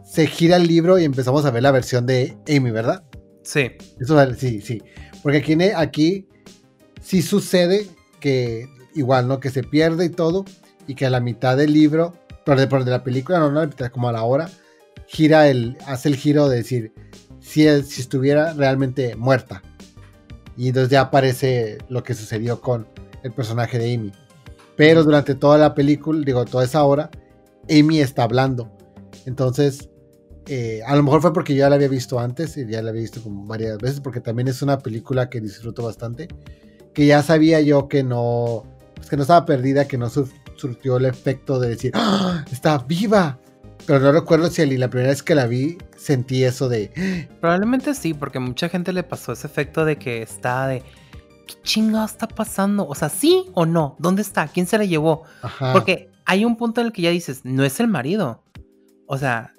[0.05, 3.05] se gira el libro y empezamos a ver la versión de Amy, ¿verdad?
[3.45, 3.71] Sí.
[4.01, 4.83] Eso sí, sí.
[5.23, 6.27] Porque aquí, aquí
[7.01, 7.89] sí sucede
[8.21, 9.41] que igual, ¿no?
[9.41, 10.45] Que se pierde y todo,
[10.87, 14.09] y que a la mitad del libro, pero de, de la película, no, no, como
[14.09, 14.51] a la hora,
[15.07, 16.93] gira el, hace el giro de decir
[17.41, 19.63] si, si estuviera realmente muerta.
[20.57, 22.87] Y entonces ya aparece lo que sucedió con
[23.23, 24.13] el personaje de Amy.
[24.77, 27.11] Pero durante toda la película, digo, toda esa hora,
[27.69, 28.71] Amy está hablando.
[29.27, 29.89] Entonces,
[30.47, 32.91] eh, a lo mejor fue porque yo ya la había visto antes y ya la
[32.91, 36.29] había visto como varias veces, porque también es una película que disfruto bastante.
[37.01, 41.07] Que ya sabía yo que no, pues, que no estaba perdida, que no surtió el
[41.07, 43.39] efecto de decir, ¡Ah, está viva.
[43.87, 47.27] Pero no recuerdo si la primera vez que la vi sentí eso de...
[47.41, 50.83] Probablemente sí, porque mucha gente le pasó ese efecto de que está de...
[51.47, 52.87] ¿Qué chingado está pasando?
[52.87, 53.97] O sea, ¿sí o no?
[53.99, 54.47] ¿Dónde está?
[54.49, 55.25] ¿Quién se la llevó?
[55.73, 58.45] Porque hay un punto en el que ya dices, no es el marido.
[59.07, 59.55] O sea,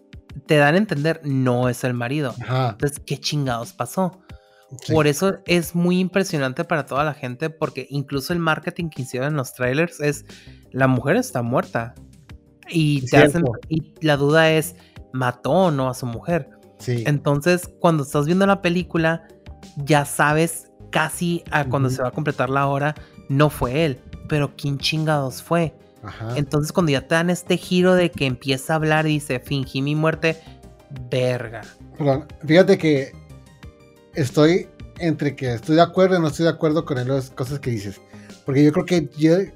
[0.45, 2.35] te dan a entender, no es el marido.
[2.39, 2.69] Ajá.
[2.73, 4.21] Entonces, ¿qué chingados pasó?
[4.81, 4.93] Sí.
[4.93, 9.29] Por eso es muy impresionante para toda la gente, porque incluso el marketing que hicieron
[9.29, 10.25] en los trailers es,
[10.71, 11.95] la mujer está muerta.
[12.69, 13.51] Y, Es te hacen, cierto.
[13.69, 14.75] y la duda es,
[15.11, 16.49] ¿mató o no a su mujer?
[16.79, 17.03] Sí.
[17.05, 19.27] Entonces, cuando estás viendo la película,
[19.77, 22.95] ya sabes casi a cuando se va a completar la hora,
[23.29, 25.73] no fue él, pero ¿quién chingados fue?
[26.03, 26.37] Ajá.
[26.37, 29.81] Entonces, cuando ya te dan este giro de que empieza a hablar y dice, fingí
[29.81, 30.41] mi muerte,
[31.09, 31.61] verga.
[31.97, 33.11] Perdón, fíjate que
[34.15, 34.67] estoy
[34.99, 37.99] entre que estoy de acuerdo y no estoy de acuerdo con las cosas que dices.
[38.45, 39.53] Porque yo creo que Ju-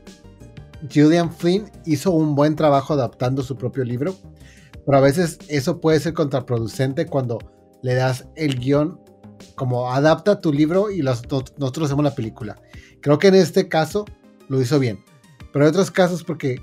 [0.93, 4.15] Julian Flynn hizo un buen trabajo adaptando su propio libro.
[4.85, 7.39] Pero a veces eso puede ser contraproducente cuando
[7.81, 8.99] le das el guion
[9.55, 12.55] como adapta tu libro y nosotros hacemos la película.
[13.01, 14.05] Creo que en este caso
[14.47, 15.03] lo hizo bien.
[15.51, 16.57] Pero hay otros casos porque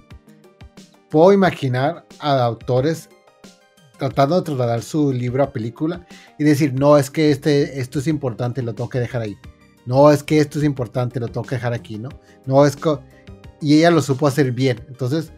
[1.10, 3.08] puedo imaginar a autores
[3.98, 6.06] tratando de trasladar su libro a película
[6.38, 9.36] y decir, no, es que este, esto es importante, lo tengo que dejar ahí.
[9.86, 12.08] No, es que esto es importante, lo tengo que dejar aquí, ¿no?
[12.46, 12.98] No, es que...
[13.60, 14.80] Y ella lo supo hacer bien.
[14.88, 15.32] Entonces,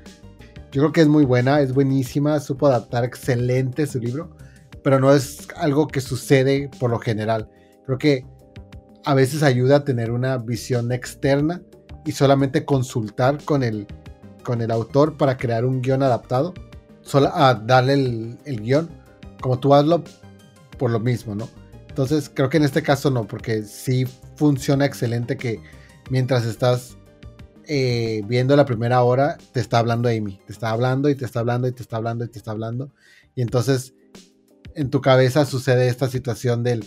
[0.72, 4.36] yo creo que es muy buena, es buenísima, supo adaptar excelente su libro,
[4.82, 7.48] pero no es algo que sucede por lo general.
[7.86, 8.26] Creo que
[9.04, 11.62] a veces ayuda a tener una visión externa
[12.04, 13.86] y solamente consultar con el,
[14.42, 16.54] con el autor para crear un guion adaptado,
[17.02, 18.90] solo a darle el, el guion,
[19.40, 20.02] como tú hazlo,
[20.78, 21.48] por lo mismo, ¿no?
[21.88, 24.04] Entonces creo que en este caso no, porque sí
[24.36, 25.60] funciona excelente que
[26.10, 26.96] mientras estás
[27.66, 31.40] eh, viendo la primera hora, te está hablando Amy, te está hablando y te está
[31.40, 32.90] hablando y te está hablando y te está hablando.
[33.34, 33.94] Y entonces
[34.74, 36.84] en tu cabeza sucede esta situación del,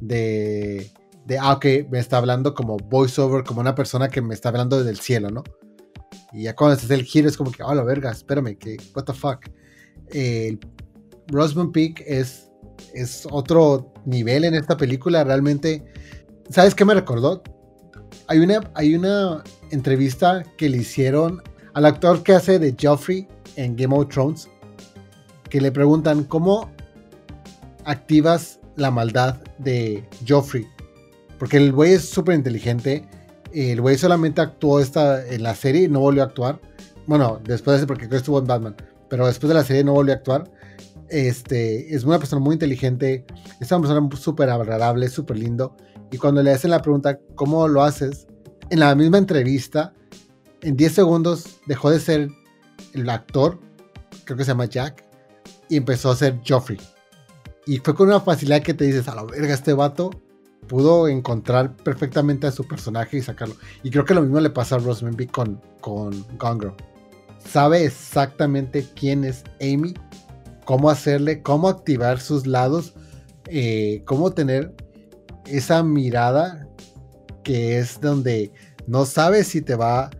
[0.00, 0.90] de,
[1.24, 4.78] de, ah, ok, me está hablando como voiceover, como una persona que me está hablando
[4.78, 5.44] desde el cielo, ¿no?
[6.32, 9.04] Y ya cuando haces el giro es como que, oh, la verga, espérame, que, what
[9.04, 9.46] the fuck.
[10.10, 10.58] Eh,
[11.28, 12.47] Rosamund Peak es,
[12.94, 15.84] es otro nivel en esta película, realmente.
[16.50, 17.42] ¿Sabes qué me recordó?
[18.26, 21.42] Hay una, hay una entrevista que le hicieron
[21.74, 24.48] al actor que hace de Joffrey en Game of Thrones,
[25.48, 26.70] que le preguntan cómo
[27.84, 30.66] activas la maldad de Joffrey.
[31.38, 33.08] Porque el güey es súper inteligente.
[33.52, 36.60] El güey solamente actuó esta, en la serie y no volvió a actuar.
[37.06, 38.76] Bueno, después de porque estuvo en Batman.
[39.08, 40.50] Pero después de la serie no volvió a actuar.
[41.10, 43.24] Este, es una persona muy inteligente.
[43.60, 45.76] Es una persona súper agradable, súper lindo.
[46.10, 48.26] Y cuando le hacen la pregunta, ¿cómo lo haces?
[48.70, 49.92] En la misma entrevista,
[50.62, 52.28] en 10 segundos dejó de ser
[52.94, 53.58] el actor,
[54.24, 55.04] creo que se llama Jack,
[55.68, 56.78] y empezó a ser Joffrey.
[57.66, 60.10] Y fue con una facilidad que te dices, a la verga, este vato
[60.66, 63.56] pudo encontrar perfectamente a su personaje y sacarlo.
[63.82, 66.74] Y creo que lo mismo le pasa a Pike con, con Gone Girl.
[67.44, 69.94] Sabe exactamente quién es Amy,
[70.68, 72.92] cómo hacerle, cómo activar sus lados,
[73.46, 74.74] eh, cómo tener
[75.46, 76.68] esa mirada
[77.42, 78.52] que es donde
[78.86, 80.10] no sabes si te va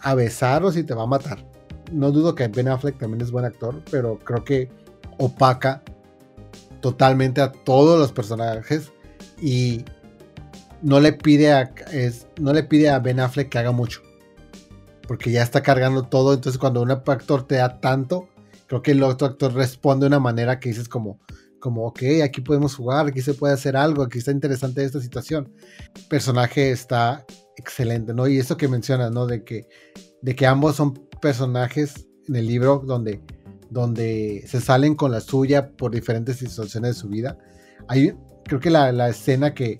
[0.00, 1.46] a besar o si te va a matar.
[1.92, 4.70] No dudo que Ben Affleck también es buen actor, pero creo que
[5.18, 5.82] opaca
[6.80, 8.94] totalmente a todos los personajes
[9.42, 9.84] y
[10.80, 14.00] no le pide a, es, no le pide a Ben Affleck que haga mucho.
[15.06, 16.32] Porque ya está cargando todo.
[16.32, 18.30] Entonces, cuando un actor te da tanto,
[18.66, 21.20] creo que el otro actor responde de una manera que dices como,
[21.60, 25.52] como, ok, aquí podemos jugar, aquí se puede hacer algo, aquí está interesante esta situación.
[25.94, 27.24] El personaje está
[27.56, 28.26] excelente, ¿no?
[28.28, 29.26] Y eso que mencionas, ¿no?
[29.26, 29.66] De que,
[30.22, 33.20] de que ambos son personajes en el libro donde,
[33.70, 37.38] donde se salen con la suya por diferentes situaciones de su vida.
[37.88, 38.12] Hay,
[38.44, 39.78] creo que la, la escena que,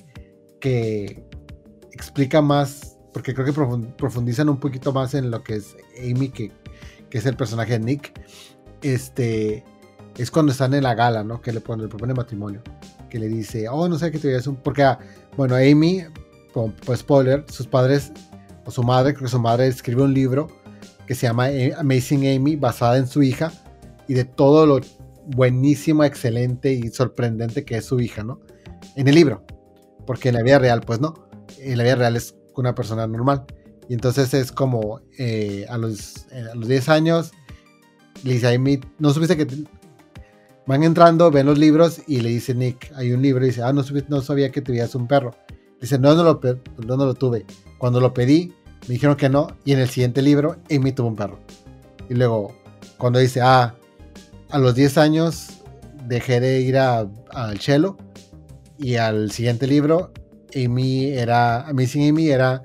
[0.61, 1.25] que
[1.93, 3.53] explica más, porque creo que
[3.97, 6.53] profundizan un poquito más en lo que es Amy, que,
[7.11, 8.13] que es el personaje de Nick,
[8.83, 9.65] este,
[10.17, 11.41] es cuando están en la gala, ¿no?
[11.41, 12.63] Que le, pone, le matrimonio,
[13.11, 14.57] que le dice, oh, no sé qué te un...
[14.57, 14.99] Porque, ah,
[15.37, 16.05] bueno, Amy,
[16.85, 18.13] pues spoiler, sus padres,
[18.65, 20.49] o su madre, creo que su madre escribe un libro
[21.07, 21.49] que se llama
[21.79, 23.53] Amazing Amy, basada en su hija,
[24.09, 24.81] y de todo lo
[25.27, 28.41] buenísima, excelente y sorprendente que es su hija, ¿no?
[28.97, 29.45] En el libro,
[30.07, 33.45] porque en la vida real, pues no, en la vida real es una persona normal.
[33.89, 37.33] Y entonces es como eh, a, los, eh, a los 10 años,
[38.27, 38.59] le dice a
[38.99, 39.47] no supiste que...
[40.67, 43.85] Van entrando, ven los libros y le dice Nick, hay un libro, dice, ah, no,
[44.09, 45.33] no sabía que tuvieras un perro.
[45.81, 46.41] Dice, no, no lo,
[46.85, 47.47] no, no lo tuve.
[47.79, 48.53] Cuando lo pedí,
[48.89, 51.39] me dijeron que no, y en el siguiente libro, Amy tuvo un perro.
[52.11, 52.53] Y luego,
[52.99, 53.77] cuando dice, ah,
[54.51, 55.51] a los 10 años
[56.09, 57.97] dejé de ir al cello,
[58.77, 60.13] y al siguiente libro,
[60.53, 62.63] Amy era, Amazing Amy era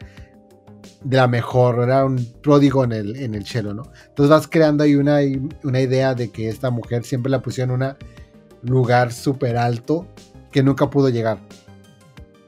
[1.04, 3.84] de la mejor, era un pródigo en el, en el chelo, ¿no?
[4.08, 5.20] Entonces vas creando ahí una,
[5.64, 10.08] una idea de que esta mujer siempre la pusieron en un lugar súper alto
[10.52, 11.40] que nunca pudo llegar.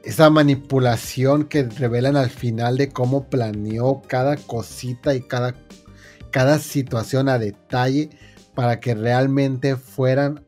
[0.04, 5.54] Esa manipulación que revelan al final de cómo planeó cada cosita y cada,
[6.30, 8.10] cada situación a detalle
[8.54, 10.44] para que realmente fueran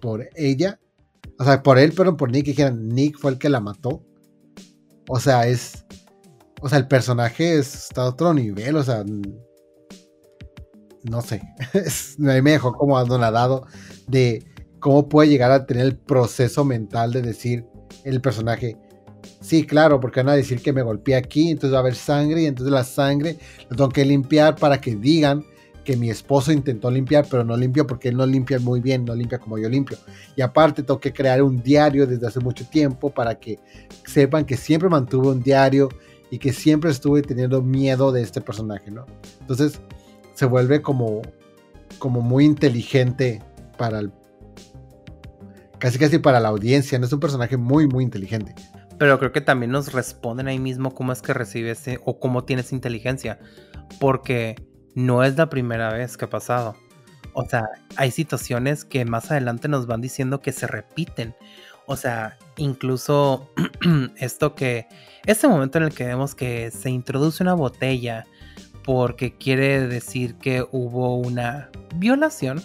[0.00, 0.80] por ella.
[1.38, 4.02] O sea, por él, pero por Nick, dijeran, Nick fue el que la mató.
[5.08, 5.84] O sea, es
[6.62, 9.04] o sea, el personaje está a otro nivel, o sea,
[11.02, 11.42] no sé,
[12.18, 13.66] me dejó como adonadado
[14.06, 14.46] de
[14.78, 17.66] cómo puede llegar a tener el proceso mental de decir
[18.04, 18.76] el personaje,
[19.40, 22.42] sí, claro, porque van a decir que me golpeé aquí, entonces va a haber sangre
[22.42, 23.38] y entonces la sangre
[23.68, 25.44] la tengo que limpiar para que digan
[25.84, 29.16] que mi esposo intentó limpiar, pero no limpió porque él no limpia muy bien, no
[29.16, 29.98] limpia como yo limpio.
[30.36, 33.58] Y aparte tengo que crear un diario desde hace mucho tiempo para que
[34.06, 35.88] sepan que siempre mantuve un diario
[36.32, 39.04] y que siempre estuve teniendo miedo de este personaje, ¿no?
[39.40, 39.78] Entonces
[40.32, 41.20] se vuelve como,
[41.98, 43.42] como muy inteligente
[43.76, 44.10] para el...
[45.78, 47.04] Casi casi para la audiencia, ¿no?
[47.04, 48.54] Es un personaje muy, muy inteligente.
[48.96, 52.72] Pero creo que también nos responden ahí mismo cómo es que recibes o cómo tienes
[52.72, 53.38] inteligencia.
[54.00, 54.56] Porque
[54.94, 56.76] no es la primera vez que ha pasado.
[57.34, 61.34] O sea, hay situaciones que más adelante nos van diciendo que se repiten.
[61.84, 63.50] O sea, incluso
[64.16, 64.86] esto que,
[65.26, 68.26] este momento en el que vemos que se introduce una botella
[68.84, 72.62] porque quiere decir que hubo una violación,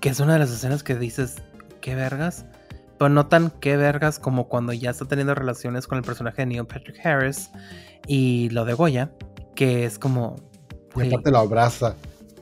[0.00, 1.36] que es una de las escenas que dices,
[1.80, 2.44] ¿qué vergas?
[2.98, 6.46] Pero no tan qué vergas como cuando ya está teniendo relaciones con el personaje de
[6.46, 7.50] Neil Patrick Harris
[8.06, 9.12] y lo de Goya,
[9.54, 10.36] que es como...
[10.96, 11.94] Y aparte lo abraza.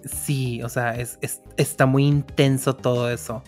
[0.05, 1.19] Sí, o sea, es,
[1.57, 3.43] está muy intenso todo eso.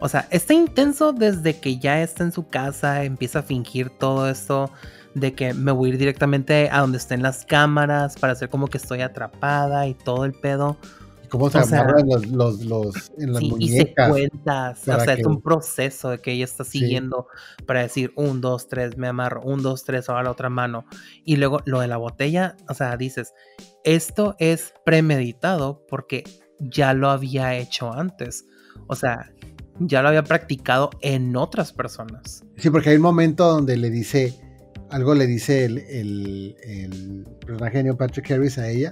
[0.00, 4.28] O sea, está intenso desde que ya está en su casa, empieza a fingir todo
[4.28, 4.70] esto
[5.20, 8.68] de que me voy a ir directamente a donde estén las cámaras para hacer como
[8.68, 10.76] que estoy atrapada y todo el pedo.
[11.24, 13.60] ¿Y cómo se amarran los, los, en las muñecas?
[13.60, 14.80] Y secuencias.
[14.88, 17.26] O sea, es un proceso de que ella está siguiendo
[17.66, 20.86] para decir un, dos, tres, me amarro, un, dos, tres, ahora la otra mano.
[21.24, 23.34] Y luego lo de la botella, o sea, dices,
[23.84, 26.24] esto es premeditado porque
[26.60, 28.46] ya lo había hecho antes.
[28.86, 29.30] O sea,
[29.80, 32.44] ya lo había practicado en otras personas.
[32.56, 34.38] Sí, porque hay un momento donde le dice,
[34.90, 38.90] algo le dice el, el, personaje de Patrick Harris a ella,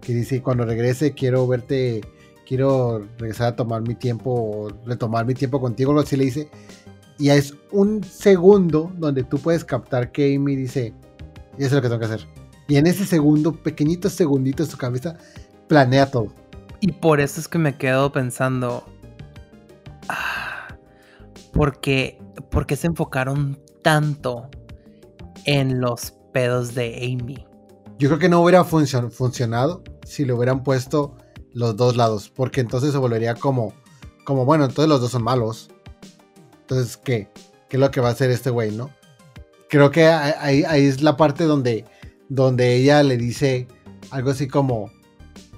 [0.00, 2.00] que dice, cuando regrese quiero verte,
[2.46, 6.48] quiero regresar a tomar mi tiempo, retomar mi tiempo contigo, algo así le dice.
[7.18, 10.92] Y es un segundo donde tú puedes captar que Amy dice,
[11.58, 12.26] y eso es lo que tengo que hacer.
[12.68, 15.16] Y en ese segundo, pequeñito segundito de su cabeza,
[15.68, 16.32] planea todo.
[16.80, 18.84] Y por eso es que me quedo pensando,
[21.52, 22.18] porque,
[22.50, 24.48] porque se enfocaron tanto
[25.46, 27.46] en los pedos de Amy.
[27.98, 31.16] Yo creo que no hubiera funcionado si le hubieran puesto
[31.52, 33.74] los dos lados, porque entonces se volvería como,
[34.24, 35.70] como bueno, entonces los dos son malos.
[36.62, 37.28] Entonces, ¿qué?
[37.68, 38.90] ¿Qué es lo que va a hacer este güey, no?
[39.68, 41.84] Creo que ahí, es la parte donde,
[42.28, 43.68] donde ella le dice
[44.10, 44.90] algo así como,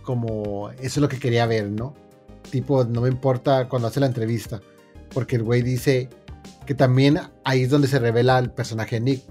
[0.02, 1.94] como, eso es lo que quería ver, ¿no?
[2.50, 4.60] Tipo, no me importa cuando hace la entrevista
[5.14, 6.10] porque el güey dice
[6.66, 9.22] que también ahí es donde se revela el personaje Nick,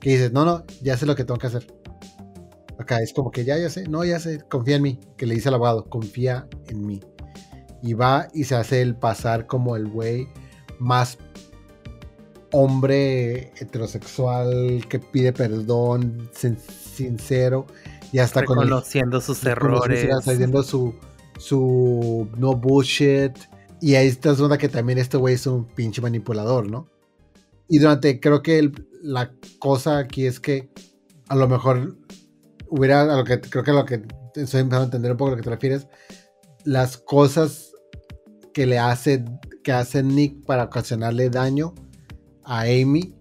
[0.00, 1.66] que dice, no, no, ya sé lo que tengo que hacer.
[2.78, 5.34] Acá es como que ya, ya sé, no, ya sé, confía en mí, que le
[5.34, 7.00] dice al abogado, confía en mí.
[7.82, 10.28] Y va y se hace el pasar como el güey
[10.78, 11.18] más
[12.52, 17.66] hombre heterosexual que pide perdón, sincero,
[18.12, 20.94] y hasta conociendo sus errores, haciendo su,
[21.38, 23.36] su no bullshit,
[23.80, 26.88] y ahí está una que también este güey es un pinche manipulador, ¿no?
[27.68, 28.70] Y durante, creo que
[29.02, 30.70] la cosa aquí es que
[31.28, 31.96] a lo mejor
[32.68, 33.94] hubiera, a lo que creo que a lo que
[34.34, 35.86] estoy empezando a entender un poco a lo que te refieres,
[36.64, 37.72] las cosas
[38.52, 39.24] que le hace,
[39.62, 41.74] que hace Nick para ocasionarle daño
[42.44, 43.14] a Amy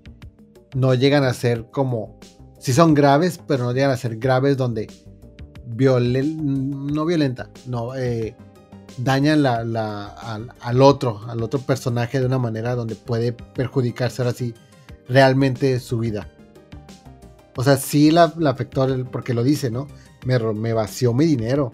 [0.75, 2.19] no llegan a ser como,
[2.59, 4.87] sí son graves, pero no llegan a ser graves donde
[5.65, 8.35] violen, no violenta, no, eh,
[8.97, 14.53] dañan al, otro, al otro personaje de una manera donde puede perjudicarse ahora sí
[15.07, 16.29] realmente su vida.
[17.55, 19.87] O sea, sí la, afectó porque lo dice, ¿no?
[20.25, 21.73] Me, me, vació mi dinero,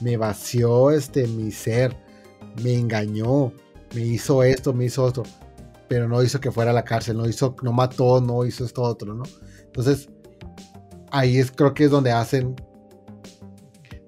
[0.00, 1.96] me vació este, mi ser,
[2.62, 3.52] me engañó,
[3.94, 5.24] me hizo esto, me hizo otro,
[5.88, 8.82] pero no hizo que fuera a la cárcel, no hizo, no mató, no hizo esto
[8.82, 9.24] otro, ¿no?
[9.64, 10.08] Entonces,
[11.10, 12.54] ahí es, creo que es donde hacen,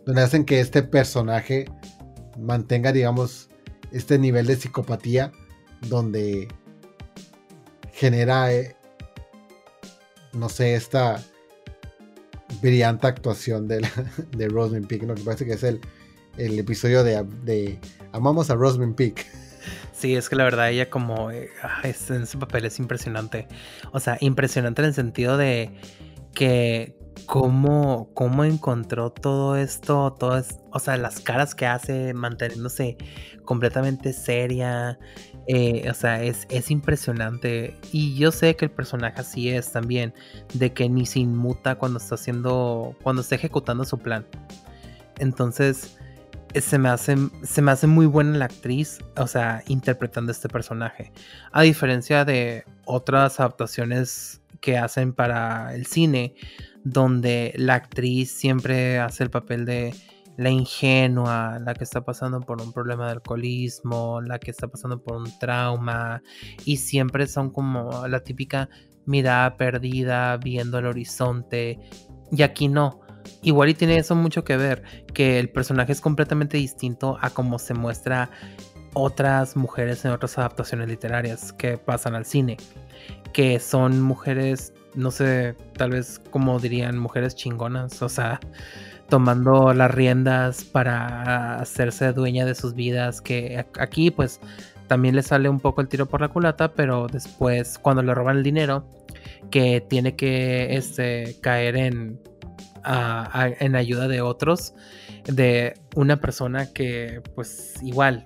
[0.06, 1.66] donde hacen que este personaje
[2.38, 3.48] mantenga, digamos,
[3.92, 5.32] este nivel de psicopatía
[5.88, 6.48] donde
[7.98, 8.76] genera, eh,
[10.32, 11.20] no sé, esta
[12.62, 13.86] brillante actuación de,
[14.36, 15.14] de Rosamund Pike, ¿no?
[15.14, 15.80] Que parece que es el,
[16.36, 17.80] el episodio de, de
[18.12, 19.26] Amamos a Rosamund Pike.
[19.92, 21.50] Sí, es que la verdad ella como eh,
[21.82, 23.48] en su papel es impresionante.
[23.92, 25.72] O sea, impresionante en el sentido de
[26.34, 26.96] que
[27.26, 30.40] cómo, cómo encontró todo esto, todo
[30.70, 32.96] o sea, las caras que hace manteniéndose
[33.44, 35.00] completamente seria.
[35.50, 37.74] Eh, o sea, es, es impresionante.
[37.90, 40.12] Y yo sé que el personaje así es también,
[40.52, 44.26] de que ni se inmuta cuando está haciendo, cuando está ejecutando su plan.
[45.18, 45.96] Entonces,
[46.52, 50.48] eh, se me hace, se me hace muy buena la actriz, o sea, interpretando este
[50.50, 51.12] personaje.
[51.50, 56.34] A diferencia de otras adaptaciones que hacen para el cine,
[56.84, 59.94] donde la actriz siempre hace el papel de
[60.38, 65.02] la ingenua, la que está pasando por un problema de alcoholismo, la que está pasando
[65.02, 66.22] por un trauma,
[66.64, 68.68] y siempre son como la típica
[69.04, 71.80] mirada perdida, viendo el horizonte,
[72.30, 73.00] y aquí no.
[73.42, 77.58] Igual y tiene eso mucho que ver, que el personaje es completamente distinto a cómo
[77.58, 78.30] se muestra
[78.94, 82.58] otras mujeres en otras adaptaciones literarias que pasan al cine,
[83.32, 88.40] que son mujeres no sé, tal vez como dirían, mujeres chingonas, o sea,
[89.08, 94.40] tomando las riendas para hacerse dueña de sus vidas, que aquí pues
[94.86, 98.38] también le sale un poco el tiro por la culata, pero después cuando le roban
[98.38, 98.86] el dinero,
[99.50, 102.20] que tiene que este, caer en,
[103.60, 104.74] en ayuda de otros,
[105.24, 108.24] de una persona que pues igual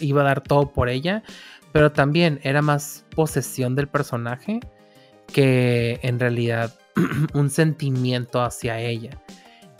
[0.00, 1.22] iba a dar todo por ella,
[1.72, 4.60] pero también era más posesión del personaje
[5.32, 6.74] que en realidad
[7.34, 9.10] un sentimiento hacia ella.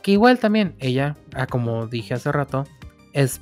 [0.02, 2.64] Que igual también ella, ah, como dije hace rato,
[3.12, 3.40] es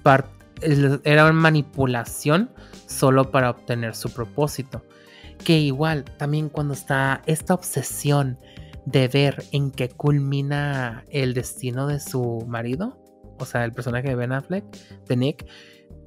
[1.05, 2.51] era una manipulación
[2.87, 4.83] solo para obtener su propósito.
[5.45, 8.39] Que igual también cuando está esta obsesión
[8.87, 12.99] de ver en qué culmina el destino de su marido,
[13.39, 14.65] o sea, el personaje de Ben Affleck,
[15.07, 15.47] de Nick,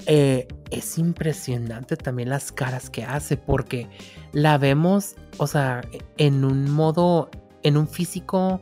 [0.06, 3.89] eh, es impresionante también las caras que hace porque
[4.32, 5.82] la vemos, o sea,
[6.18, 7.30] en un modo,
[7.64, 8.62] en un físico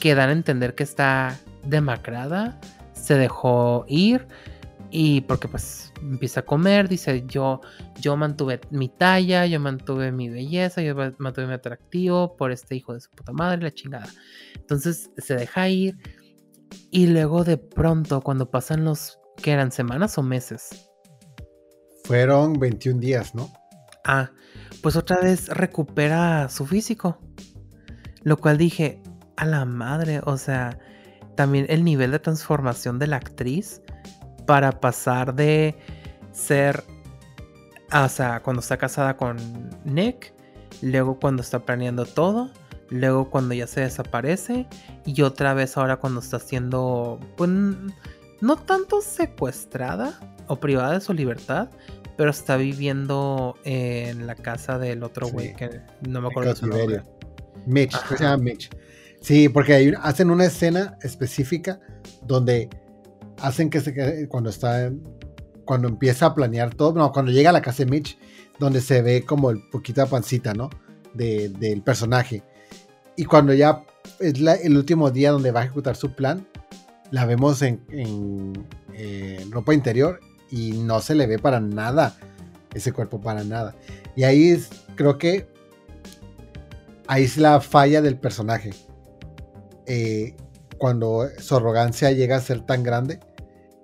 [0.00, 2.60] que dan a entender que está demacrada,
[2.92, 4.26] se dejó ir
[4.90, 7.60] y porque pues empieza a comer, dice yo,
[8.00, 12.92] yo mantuve mi talla, yo mantuve mi belleza, yo mantuve mi atractivo por este hijo
[12.94, 14.08] de su puta madre, la chingada.
[14.54, 15.96] Entonces se deja ir
[16.90, 20.88] y luego de pronto cuando pasan los ¿Qué eran semanas o meses?
[22.04, 23.52] Fueron 21 días, ¿no?
[24.04, 24.30] Ah,
[24.82, 27.18] pues otra vez recupera su físico.
[28.22, 29.01] Lo cual dije,
[29.36, 30.78] a la madre, o sea,
[31.34, 33.80] también el nivel de transformación de la actriz
[34.46, 35.76] para pasar de
[36.32, 36.84] ser,
[37.92, 39.36] o sea, cuando está casada con
[39.84, 40.34] Nick,
[40.82, 42.50] luego cuando está planeando todo,
[42.90, 44.66] luego cuando ya se desaparece
[45.06, 50.18] y otra vez ahora cuando está haciendo, pues no tanto secuestrada
[50.48, 51.68] o privada de su libertad,
[52.16, 57.02] pero está viviendo en la casa del otro güey que no me acuerdo su nombre.
[57.66, 58.70] Mitch, se llama Mitch.
[59.22, 61.80] Sí, porque hacen una escena específica
[62.26, 62.68] donde
[63.40, 64.92] hacen que se cuando está
[65.64, 68.18] cuando empieza a planear todo, no, cuando llega a la casa de Mitch,
[68.58, 70.68] donde se ve como el poquito pancita, ¿no?
[71.14, 72.42] del personaje.
[73.16, 73.84] Y cuando ya
[74.18, 76.46] es el último día donde va a ejecutar su plan,
[77.10, 78.66] la vemos en,
[79.50, 80.20] ropa interior
[80.50, 82.16] y no se le ve para nada
[82.74, 83.76] ese cuerpo, para nada.
[84.16, 84.58] Y ahí
[84.96, 85.46] creo que
[87.06, 88.70] ahí es la falla del personaje.
[89.86, 90.36] Eh,
[90.78, 93.20] cuando su arrogancia llega a ser tan grande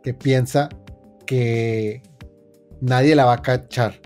[0.02, 0.68] que piensa
[1.26, 2.02] que
[2.80, 4.00] nadie la va a cachar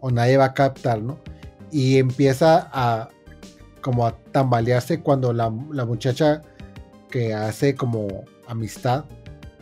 [0.00, 1.18] o nadie va a captar, ¿no?
[1.70, 3.08] Y empieza a
[3.80, 6.42] como a tambalearse cuando la, la muchacha
[7.10, 9.04] que hace como amistad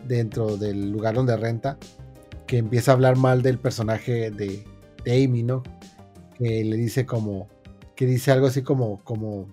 [0.07, 1.77] dentro del lugar donde renta,
[2.47, 4.65] que empieza a hablar mal del personaje de,
[5.05, 5.63] Amy, ¿no?
[6.37, 7.47] Que le dice como,
[7.95, 9.47] que dice algo así como, como...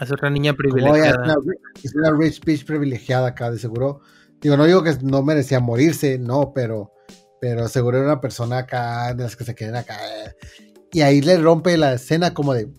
[0.00, 1.36] Es otra niña privilegiada.
[1.82, 4.00] es, una, rich bitch privilegiada acá, de seguro.
[4.40, 6.92] Digo, no digo que no merecía morirse, no, pero,
[7.40, 9.96] pero seguro era una persona acá, de las que se queden acá.
[10.92, 12.72] Y ahí le rompe la escena como de,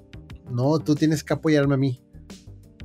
[0.50, 2.04] no, tú tienes que apoyarme a mí.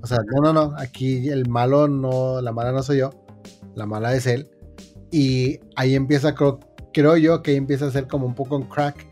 [0.03, 3.11] O sea, no, no, no, aquí el malo no, la mala no soy yo,
[3.75, 4.49] la mala es él.
[5.11, 6.61] Y ahí empieza, creo,
[6.93, 9.07] creo yo que ahí empieza a ser como un poco en crack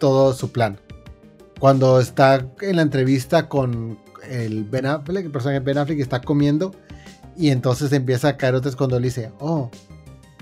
[0.00, 0.78] todo su plan.
[1.60, 3.98] Cuando está en la entrevista con
[4.28, 6.74] el Ben Affleck, el personaje Ben Affleck está comiendo
[7.36, 9.70] y entonces empieza a caer otras cuando él dice, oh,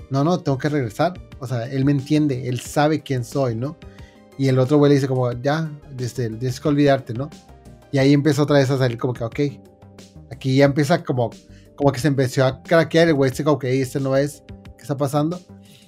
[0.09, 1.13] no, no, tengo que regresar.
[1.39, 3.77] O sea, él me entiende, él sabe quién soy, ¿no?
[4.37, 5.69] Y el otro güey le dice como, ya,
[5.99, 7.29] este, tienes que olvidarte, ¿no?
[7.91, 9.39] Y ahí empieza otra vez a salir como que, ok,
[10.31, 11.29] Aquí ya empieza como,
[11.75, 14.43] como que se empezó a craquear el güey, dice, ok, este no es,
[14.77, 15.39] ¿qué está pasando?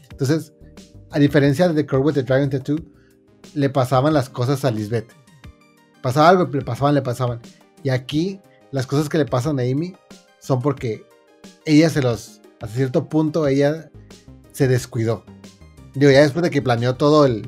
[0.10, 0.54] Entonces,
[1.12, 2.78] a diferencia de The Girl with the Dragon Tattoo,
[3.54, 5.12] le pasaban las cosas a Lisbeth.
[6.02, 7.40] Pasaba algo, le pasaban, le pasaban.
[7.84, 8.40] Y aquí,
[8.72, 9.96] las cosas que le pasan a Amy
[10.40, 11.06] son porque
[11.66, 13.90] ella se los, hasta cierto punto, ella
[14.52, 15.24] se descuidó.
[15.94, 17.44] Digo, ya después de que planeó todo el.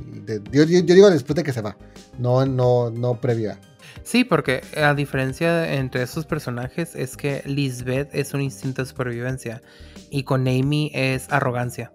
[0.51, 1.77] yo, digo después de que se va,
[2.17, 3.55] no, no, no previo
[4.03, 9.61] Sí, porque a diferencia entre esos personajes es que Lisbeth es un instinto de supervivencia
[10.09, 11.91] y con Amy es arrogancia.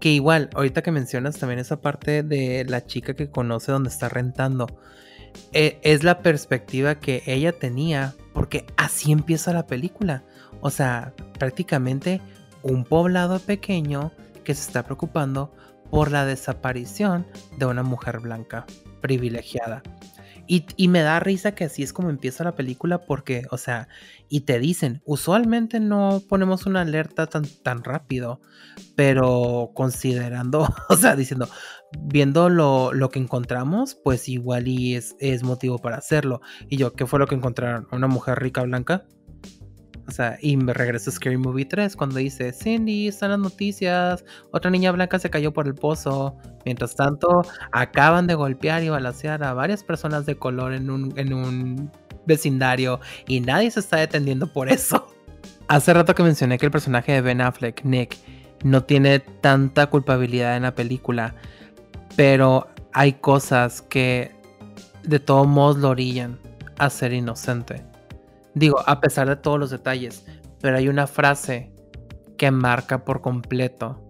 [0.00, 4.08] Que igual, ahorita que mencionas también esa parte de la chica que conoce donde está
[4.08, 4.66] rentando,
[5.52, 10.22] e, es la perspectiva que ella tenía porque así empieza la película.
[10.60, 12.20] O sea, prácticamente
[12.62, 14.12] un poblado pequeño
[14.44, 15.52] que se está preocupando
[15.90, 17.26] por la desaparición
[17.58, 18.66] de una mujer blanca
[19.00, 19.82] privilegiada.
[20.46, 23.86] Y, me da risa que así es como empieza la película porque, o sea,
[24.28, 28.40] y te dicen, usualmente no ponemos una alerta tan, tan rápido,
[28.96, 31.48] pero considerando, o sea, diciendo,
[31.98, 36.40] viendo lo, lo que encontramos, pues igual y es, es motivo para hacerlo.
[36.68, 37.86] Y yo, ¿qué fue lo que encontraron?
[37.92, 39.04] ¿Una mujer rica blanca?
[40.10, 44.24] O sea, y me regreso a Scary Movie 3 cuando dice, Cindy, están las noticias,
[44.50, 46.36] otra niña blanca se cayó por el pozo.
[46.64, 51.32] Mientras tanto, acaban de golpear y balancear a varias personas de color en un, en
[51.32, 51.92] un
[52.26, 55.06] vecindario y nadie se está deteniendo por eso.
[55.68, 58.16] Hace rato que mencioné que el personaje de Ben Affleck, Nick,
[58.64, 61.36] no tiene tanta culpabilidad en la película,
[62.16, 64.34] pero hay cosas que
[65.02, 66.38] de todos modos lo orillan
[66.78, 67.84] a ser inocente.
[68.54, 70.24] Digo, a pesar de todos los detalles,
[70.60, 71.72] pero hay una frase
[72.36, 74.06] que marca por completo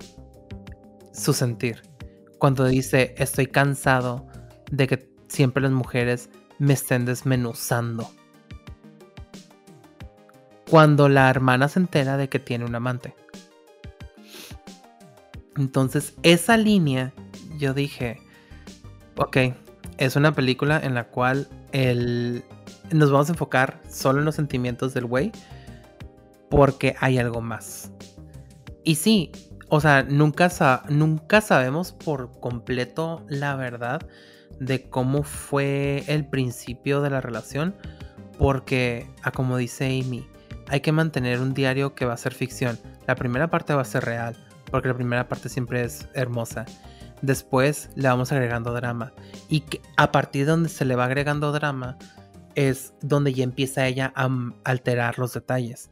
[1.12, 1.82] su sentir.
[2.38, 4.26] Cuando dice, estoy cansado
[4.70, 8.10] de que siempre las mujeres me estén desmenuzando.
[10.70, 13.14] Cuando la hermana se entera de que tiene un amante.
[15.56, 17.12] Entonces, esa línea,
[17.60, 18.18] yo dije,
[19.16, 19.36] ok,
[19.98, 22.42] es una película en la cual el,
[22.90, 25.30] nos vamos a enfocar solo en los sentimientos del güey
[26.48, 27.92] porque hay algo más.
[28.82, 29.30] Y sí,
[29.68, 30.50] o sea, nunca,
[30.88, 34.00] nunca sabemos por completo la verdad
[34.58, 37.74] de cómo fue el principio de la relación
[38.38, 40.26] porque, a como dice Amy,
[40.68, 42.78] hay que mantener un diario que va a ser ficción.
[43.06, 44.34] La primera parte va a ser real,
[44.70, 46.64] porque la primera parte siempre es hermosa.
[47.22, 49.12] Después le vamos agregando drama.
[49.48, 49.64] Y
[49.96, 51.98] a partir de donde se le va agregando drama,
[52.54, 54.28] es donde ya empieza ella a
[54.64, 55.90] alterar los detalles.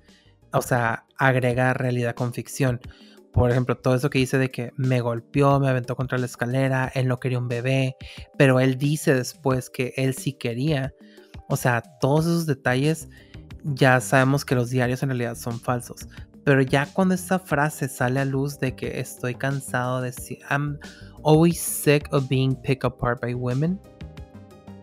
[0.52, 2.80] O sea, agregar realidad con ficción.
[3.32, 6.90] Por ejemplo, todo eso que dice de que me golpeó, me aventó contra la escalera,
[6.94, 7.96] él no quería un bebé,
[8.36, 10.94] pero él dice después que él sí quería.
[11.48, 13.08] O sea, todos esos detalles
[13.64, 16.08] ya sabemos que los diarios en realidad son falsos.
[16.44, 20.14] Pero ya cuando esa frase sale a luz de que estoy cansado de...
[20.50, 20.78] I'm
[21.22, 23.78] always sick of being picked apart by women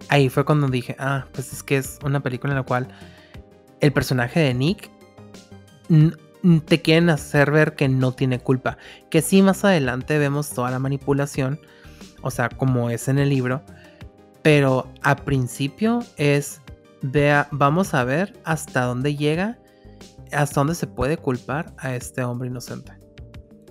[0.09, 2.87] ahí fue cuando dije, ah, pues es que es una película en la cual
[3.79, 4.89] el personaje de Nick
[6.65, 8.77] te quieren hacer ver que no tiene culpa.
[9.09, 11.59] Que sí, más adelante vemos toda la manipulación,
[12.21, 13.61] o sea, como es en el libro,
[14.41, 16.61] pero a principio es,
[17.01, 19.57] vea, vamos a ver hasta dónde llega,
[20.31, 22.93] hasta dónde se puede culpar a este hombre inocente.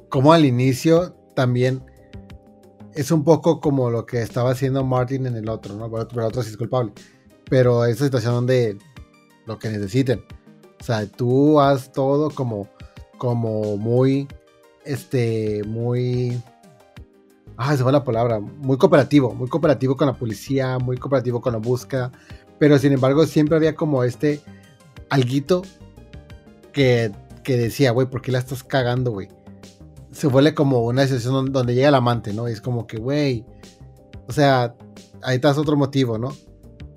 [0.08, 1.84] Como al inicio también
[2.94, 5.90] es un poco como lo que estaba haciendo Martin en el otro, ¿no?
[5.90, 6.92] Pero el otro sí es culpable.
[7.48, 8.78] Pero esa situación donde
[9.46, 10.24] lo que necesiten.
[10.80, 12.68] O sea, tú haz todo como,
[13.18, 14.28] como muy,
[14.84, 16.40] este, muy,
[17.56, 21.52] ah, se fue la palabra, muy cooperativo, muy cooperativo con la policía, muy cooperativo con
[21.52, 22.12] la búsqueda.
[22.58, 24.40] Pero sin embargo, siempre había como este
[25.10, 25.62] alguito
[26.72, 29.28] que, que decía, güey, ¿por qué la estás cagando, güey?
[30.14, 32.48] Se vuelve como una situación donde llega el amante, ¿no?
[32.48, 33.44] Y es como que, güey,
[34.28, 34.74] o sea,
[35.22, 36.32] ahí está otro motivo, ¿no?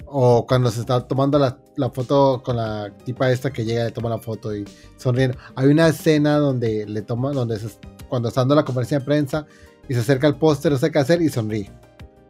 [0.05, 1.57] O cuando se está tomando la,
[1.89, 4.65] foto con la tipa esta que llega y le toma la foto y
[4.97, 5.38] sonriendo.
[5.55, 7.59] Hay una escena donde le toma, donde
[8.07, 9.47] cuando está dando la conferencia de prensa
[9.89, 11.72] y se acerca al póster, no sé qué hacer y sonríe.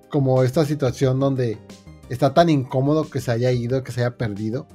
[0.10, 1.58] Como esta situación donde
[2.10, 4.68] está tan incómodo que se haya ido, que se haya perdido,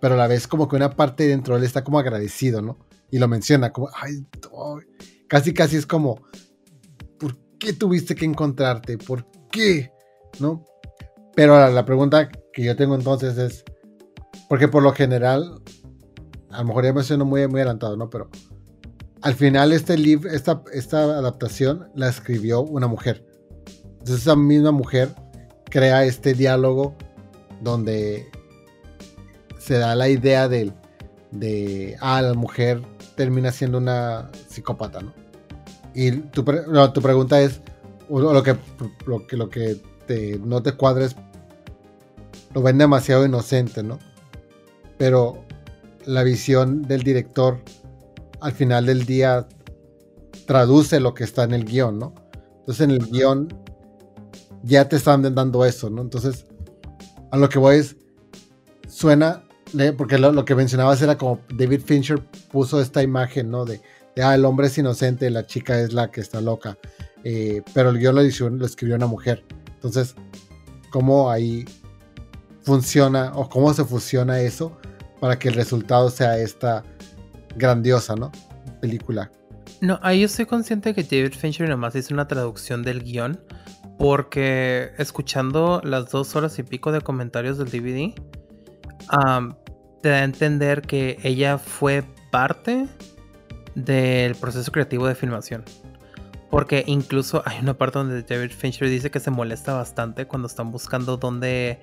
[0.00, 2.78] pero a la vez como que una parte dentro de él está como agradecido, ¿no?
[3.10, 4.24] Y lo menciona como, ay,
[5.32, 6.20] Casi, casi es como,
[7.18, 8.98] ¿por qué tuviste que encontrarte?
[8.98, 9.90] ¿Por qué?
[10.38, 10.62] ¿No?
[11.34, 13.64] Pero la pregunta que yo tengo entonces es,
[14.46, 15.62] porque por lo general,
[16.50, 18.10] a lo mejor ya me sueno muy, muy adelantado, ¿no?
[18.10, 18.28] Pero
[19.22, 23.24] al final este libro, esta, esta adaptación la escribió una mujer.
[23.84, 25.14] Entonces esa misma mujer
[25.70, 26.94] crea este diálogo
[27.62, 28.28] donde
[29.58, 30.74] se da la idea del,
[31.30, 32.82] de, ah, la mujer
[33.16, 35.21] termina siendo una psicópata, ¿no?
[35.94, 37.60] Y tu, tu pregunta es,
[38.08, 38.56] lo que,
[39.06, 39.76] lo que, lo que
[40.06, 41.16] te, no te cuadres,
[42.54, 43.98] lo ven demasiado inocente, ¿no?
[44.98, 45.44] Pero
[46.04, 47.60] la visión del director
[48.40, 49.46] al final del día
[50.46, 52.14] traduce lo que está en el guion, ¿no?
[52.60, 53.48] Entonces en el guion
[54.62, 56.02] ya te están dando eso, ¿no?
[56.02, 56.46] Entonces,
[57.30, 57.96] a lo que voy es,
[58.88, 59.44] suena,
[59.96, 63.64] porque lo, que mencionabas era como David Fincher puso esta imagen, ¿no?
[63.64, 63.80] De,
[64.20, 66.76] ah, el hombre es inocente, la chica es la que está loca,
[67.24, 68.16] eh, pero el guion
[68.58, 69.44] lo, escribió una mujer.
[69.74, 70.14] Entonces,
[70.90, 71.64] ¿cómo ahí
[72.62, 74.76] funciona o cómo se fusiona eso
[75.20, 76.84] para que el resultado sea esta
[77.56, 78.30] grandiosa, ¿no?
[78.80, 79.30] Película.
[79.80, 83.40] No, ahí yo estoy consciente que David Fincher nomás hizo una traducción del guion,
[83.98, 88.14] porque escuchando las dos horas y pico de comentarios del DVD,
[90.02, 92.86] te da a entender que ella fue parte
[93.74, 95.64] del proceso creativo de filmación.
[96.50, 100.70] Porque incluso hay una parte donde David Fincher dice que se molesta bastante cuando están
[100.70, 101.80] buscando dónde,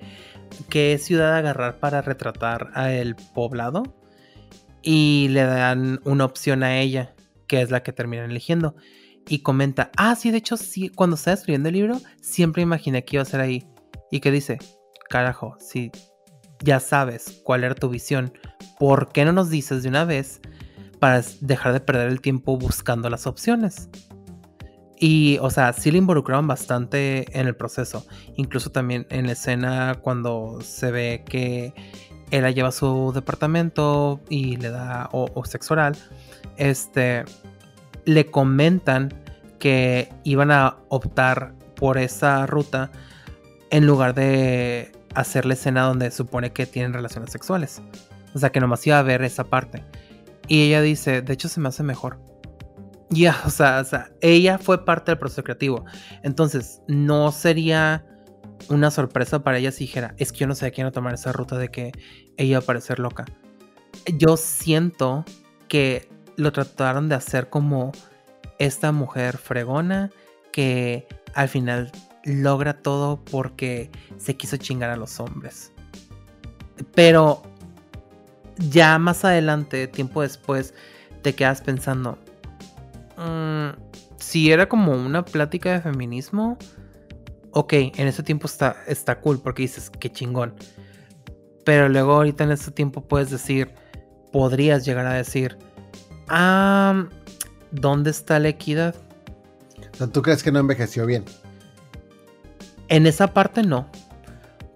[0.68, 3.82] qué ciudad agarrar para retratar a el poblado.
[4.82, 7.14] Y le dan una opción a ella,
[7.46, 8.76] que es la que terminan eligiendo
[9.30, 13.16] y comenta, ah, sí, de hecho, sí, cuando estaba escribiendo el libro, siempre imaginé que
[13.16, 13.64] iba a ser ahí.
[14.10, 14.58] Y que dice,
[15.08, 15.92] carajo, si
[16.64, 18.32] ya sabes cuál era tu visión,
[18.78, 20.40] ¿por qué no nos dices de una vez
[21.00, 23.88] para dejar de perder el tiempo buscando las opciones?
[24.98, 28.06] Y, o sea, sí le involucraron bastante en el proceso.
[28.36, 31.72] Incluso también en la escena cuando se ve que
[32.30, 35.96] él la lleva a su departamento y le da o sexo oral.
[36.58, 37.24] Este,
[38.04, 39.14] le comentan
[39.58, 42.90] que iban a optar por esa ruta
[43.70, 47.80] en lugar de hacer la escena donde supone que tienen relaciones sexuales.
[48.34, 49.82] O sea, que nomás iba a ver esa parte.
[50.50, 52.20] Y ella dice, de hecho se me hace mejor.
[53.08, 55.84] Ya, o, sea, o sea, ella fue parte del proceso creativo.
[56.24, 58.04] Entonces, no sería
[58.68, 61.56] una sorpresa para ella si dijera, es que yo no sé quién tomar esa ruta
[61.56, 61.92] de que
[62.36, 63.26] ella va a parecer loca.
[64.18, 65.24] Yo siento
[65.68, 67.92] que lo trataron de hacer como
[68.58, 70.10] esta mujer fregona
[70.50, 71.92] que al final
[72.24, 75.72] logra todo porque se quiso chingar a los hombres.
[76.96, 77.44] Pero
[78.68, 80.74] ya más adelante, tiempo después,
[81.22, 82.18] te quedas pensando,
[83.16, 83.70] mm,
[84.18, 86.58] si era como una plática de feminismo,
[87.52, 90.54] ok, en ese tiempo está, está cool porque dices, qué chingón.
[91.64, 93.74] Pero luego ahorita en ese tiempo puedes decir,
[94.32, 95.58] podrías llegar a decir,
[96.32, 97.08] Ah,
[97.72, 98.94] ¿dónde está la equidad?
[100.12, 101.24] ¿Tú crees que no envejeció bien?
[102.86, 103.88] En esa parte no.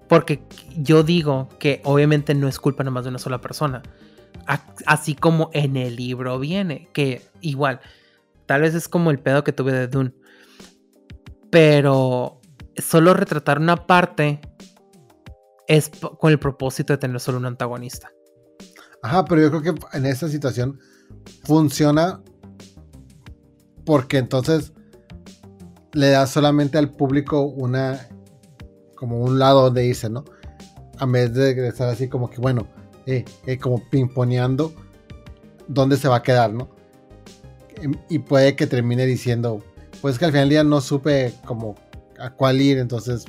[0.09, 0.43] Porque
[0.77, 3.83] yo digo que obviamente no es culpa nomás de una sola persona.
[4.87, 7.81] Así como en el libro viene, que igual,
[8.47, 10.13] tal vez es como el pedo que tuve de Dune.
[11.51, 12.41] Pero
[12.77, 14.41] solo retratar una parte
[15.67, 18.11] es con el propósito de tener solo un antagonista.
[19.03, 20.81] Ajá, pero yo creo que en esta situación
[21.45, 22.21] funciona
[23.85, 24.73] porque entonces
[25.93, 28.09] le da solamente al público una
[29.05, 30.25] como un lado donde dice, ¿no?
[30.97, 32.67] A vez de estar así como que bueno,
[33.05, 34.73] eh, eh, como pimponeando
[35.69, 36.71] dónde se va a quedar, ¿no?
[37.83, 39.63] Em, y puede que termine diciendo,
[40.01, 41.75] pues que al final del día no supe como
[42.19, 43.27] a cuál ir, entonces,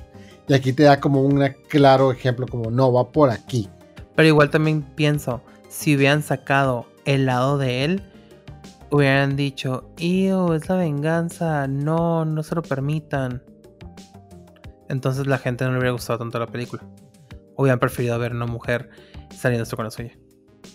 [0.48, 3.68] y aquí te da como un claro ejemplo, como no, va por aquí.
[4.16, 8.04] Pero igual también pienso, si hubieran sacado el lado de él,
[8.92, 11.68] hubieran dicho, ¡Io, es la venganza!
[11.68, 13.44] No, no se lo permitan.
[14.90, 16.84] Entonces la gente no le hubiera gustado tanto la película.
[17.56, 18.90] Hubieran preferido ver una mujer
[19.36, 20.12] saliendo con la suya.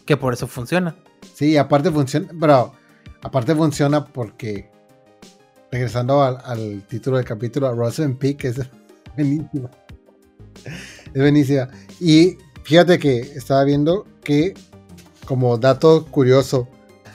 [0.06, 0.96] Que por eso funciona.
[1.34, 2.72] Sí, aparte funciona, pero
[3.22, 4.70] aparte funciona porque
[5.70, 8.60] regresando al, título del capítulo, Rosen Peak es
[9.16, 9.70] buenísima.
[10.64, 11.68] Es buenísima.
[12.00, 14.54] Y fíjate que estaba viendo que
[15.24, 16.68] como dato curioso,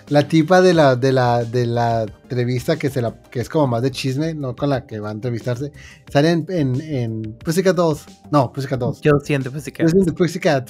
[0.09, 3.67] la tipa de la, de la, de la entrevista que, se la, que es como
[3.67, 5.71] más de chisme, no con la que va a entrevistarse,
[6.11, 8.05] sale en, en, en Pussycat 2.
[8.31, 9.01] No, Pussycat 2.
[9.01, 9.87] Yo siento Pussycat.
[9.87, 10.69] Yo siento Pussycat.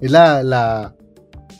[0.00, 0.94] Es la, la,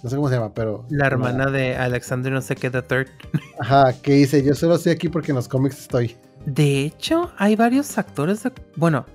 [0.03, 0.85] no sé cómo se llama, pero...
[0.91, 3.09] La hermana de Alexander no sé qué the third.
[3.59, 6.17] Ajá, que dice, yo solo estoy aquí porque en los cómics estoy.
[6.47, 8.53] De hecho, hay varios actores de...
[8.77, 9.07] Bueno,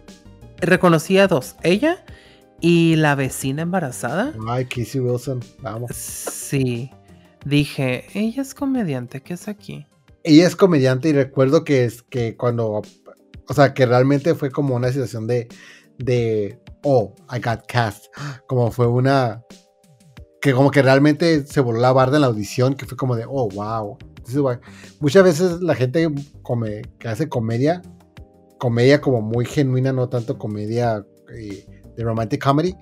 [0.58, 1.56] reconocí a dos.
[1.64, 2.04] Ella
[2.60, 4.34] y la vecina embarazada.
[4.48, 5.92] Ay, Casey Wilson, vamos.
[5.94, 6.92] Sí.
[7.46, 9.86] Dije, ella es comediante, ¿qué es aquí?
[10.24, 12.82] Ella es comediante y recuerdo que es que cuando,
[13.48, 15.48] o sea, que realmente fue como una situación de,
[15.98, 18.06] de, oh, I got cast,
[18.48, 19.44] como fue una,
[20.42, 23.26] que como que realmente se voló la barda en la audición, que fue como de,
[23.28, 23.98] oh, wow.
[25.00, 26.10] muchas veces la gente
[27.00, 27.82] que hace comedia,
[28.58, 32.76] comedia como muy genuina, no tanto comedia eh, de romantic comedy,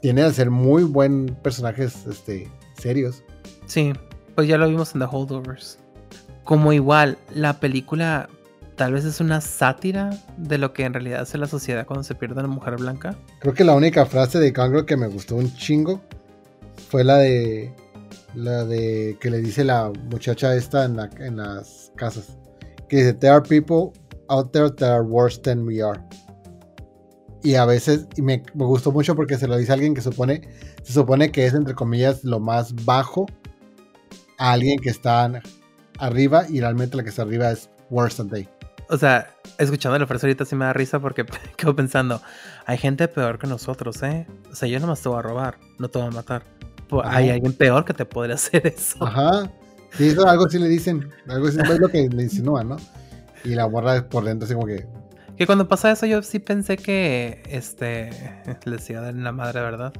[0.00, 3.22] tiene a ser muy buen personajes este, serios.
[3.70, 3.92] Sí,
[4.34, 5.78] pues ya lo vimos en The Holdovers.
[6.42, 8.28] Como igual, la película
[8.74, 12.16] tal vez es una sátira de lo que en realidad hace la sociedad cuando se
[12.16, 13.14] pierde una mujer blanca.
[13.38, 16.00] Creo que la única frase de Congress que me gustó un chingo
[16.88, 17.72] fue la de
[18.34, 22.38] la de que le dice la muchacha esta en, en las casas
[22.88, 23.92] que dice there are people
[24.28, 26.00] out there that are worse than we are
[27.42, 30.42] y a veces y me, me, gustó mucho porque se lo dice alguien que supone
[30.82, 33.26] se supone que es entre comillas lo más bajo
[34.40, 35.30] a alguien que está
[35.98, 38.48] arriba y realmente la que está arriba es worse than they
[38.90, 41.24] o sea, escuchando la frase ahorita sí me da risa porque
[41.56, 42.20] quedo pensando,
[42.66, 44.26] hay gente peor que nosotros, ¿eh?
[44.50, 46.42] O sea, yo nomás te voy a robar, no te voy a matar.
[47.04, 49.04] Hay alguien peor que te podría hacer eso.
[49.04, 49.48] Ajá.
[49.92, 52.76] Sí, eso algo sí le dicen, algo sí es lo que le insinúan, ¿no?
[53.44, 54.86] Y la borra por dentro así como que...
[55.36, 58.10] Que cuando pasa eso yo sí pensé que, este,
[58.64, 59.92] le decía de la madre, ¿verdad?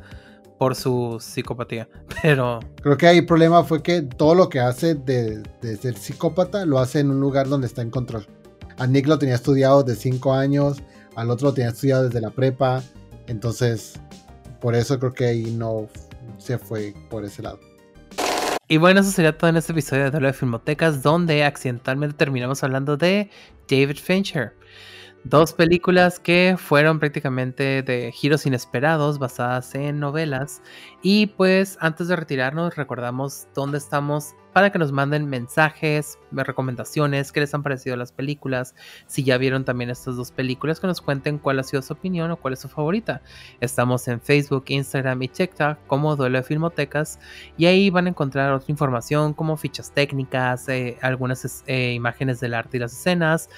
[0.61, 1.89] Por su psicopatía,
[2.23, 2.61] pero...
[2.83, 6.67] Creo que ahí el problema fue que todo lo que hace de, de ser psicópata
[6.67, 8.27] lo hace en un lugar donde está en control.
[8.77, 10.83] A Nick lo tenía estudiado de 5 años,
[11.17, 12.83] al otro lo tenía estudiado desde la prepa,
[13.27, 13.99] entonces
[14.61, 15.89] por eso creo que ahí no
[16.37, 17.59] se fue por ese lado.
[18.69, 22.63] Y bueno, eso sería todo en este episodio de Duelo de Filmotecas, donde accidentalmente terminamos
[22.63, 23.31] hablando de
[23.67, 24.53] David Fincher.
[25.25, 30.63] Dos películas que fueron prácticamente de giros inesperados, basadas en novelas.
[31.03, 37.41] Y pues antes de retirarnos, recordamos dónde estamos para que nos manden mensajes, recomendaciones, qué
[37.41, 38.75] les han parecido las películas,
[39.07, 42.31] si ya vieron también estas dos películas, que nos cuenten cuál ha sido su opinión
[42.31, 43.21] o cuál es su favorita.
[43.61, 47.21] Estamos en Facebook, Instagram y TikTok como Duelo de Filmotecas
[47.59, 52.55] y ahí van a encontrar otra información como fichas técnicas, eh, algunas eh, imágenes del
[52.55, 53.51] arte y las escenas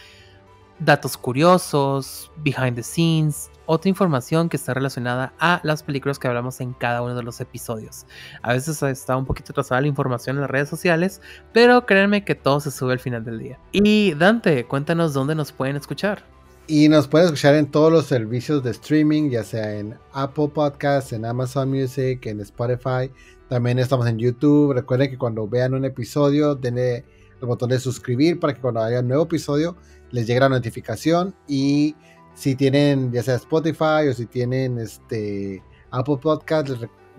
[0.84, 6.60] datos curiosos, behind the scenes, otra información que está relacionada a las películas que hablamos
[6.60, 8.06] en cada uno de los episodios.
[8.42, 11.20] A veces está un poquito atrasada la información en las redes sociales,
[11.52, 13.58] pero créanme que todo se sube al final del día.
[13.72, 16.24] Y Dante, cuéntanos dónde nos pueden escuchar.
[16.66, 21.12] Y nos pueden escuchar en todos los servicios de streaming, ya sea en Apple Podcasts,
[21.12, 23.10] en Amazon Music, en Spotify.
[23.48, 24.72] También estamos en YouTube.
[24.72, 27.04] Recuerden que cuando vean un episodio, denle
[27.42, 29.76] el botón de suscribir para que cuando haya un nuevo episodio
[30.12, 31.96] les llegue la notificación y
[32.34, 36.68] si tienen ya sea Spotify o si tienen este Apple Podcast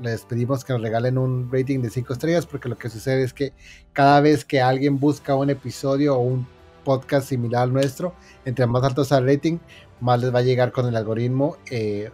[0.02, 3.34] les, pedimos que nos regalen un rating de 5 estrellas porque lo que sucede es
[3.34, 3.54] que
[3.92, 6.48] cada vez que alguien busca un episodio o un
[6.86, 8.14] podcast similar al nuestro,
[8.46, 9.60] entre más alto sea el rating,
[10.02, 12.12] más les va a llegar con el algoritmo, eh,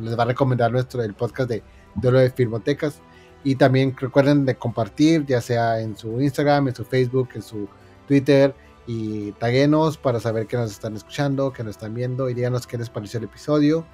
[0.00, 1.62] les va a recomendar nuestro el podcast de
[1.96, 3.00] lo de Filmotecas.
[3.42, 7.68] Y también recuerden de compartir, ya sea en su Instagram, en su Facebook, en su
[8.06, 8.54] Twitter,
[8.86, 12.76] y taguenos para saber que nos están escuchando, que nos están viendo y díganos qué
[12.76, 13.86] les pareció el episodio.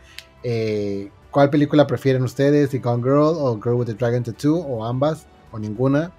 [0.43, 2.71] Eh, ¿Cuál película prefieren ustedes?
[2.71, 6.13] The Gone Girl o Girl with the Dragon Tattoo o ambas o ninguna.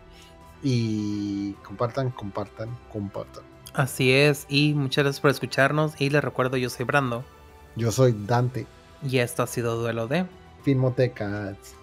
[0.61, 3.43] Y compartan, compartan, compartan.
[3.73, 5.99] Así es, y muchas gracias por escucharnos.
[5.99, 7.23] Y les recuerdo, yo soy Brando.
[7.75, 8.67] Yo soy Dante.
[9.07, 10.25] Y esto ha sido Duelo de
[10.63, 11.76] Filmotecas.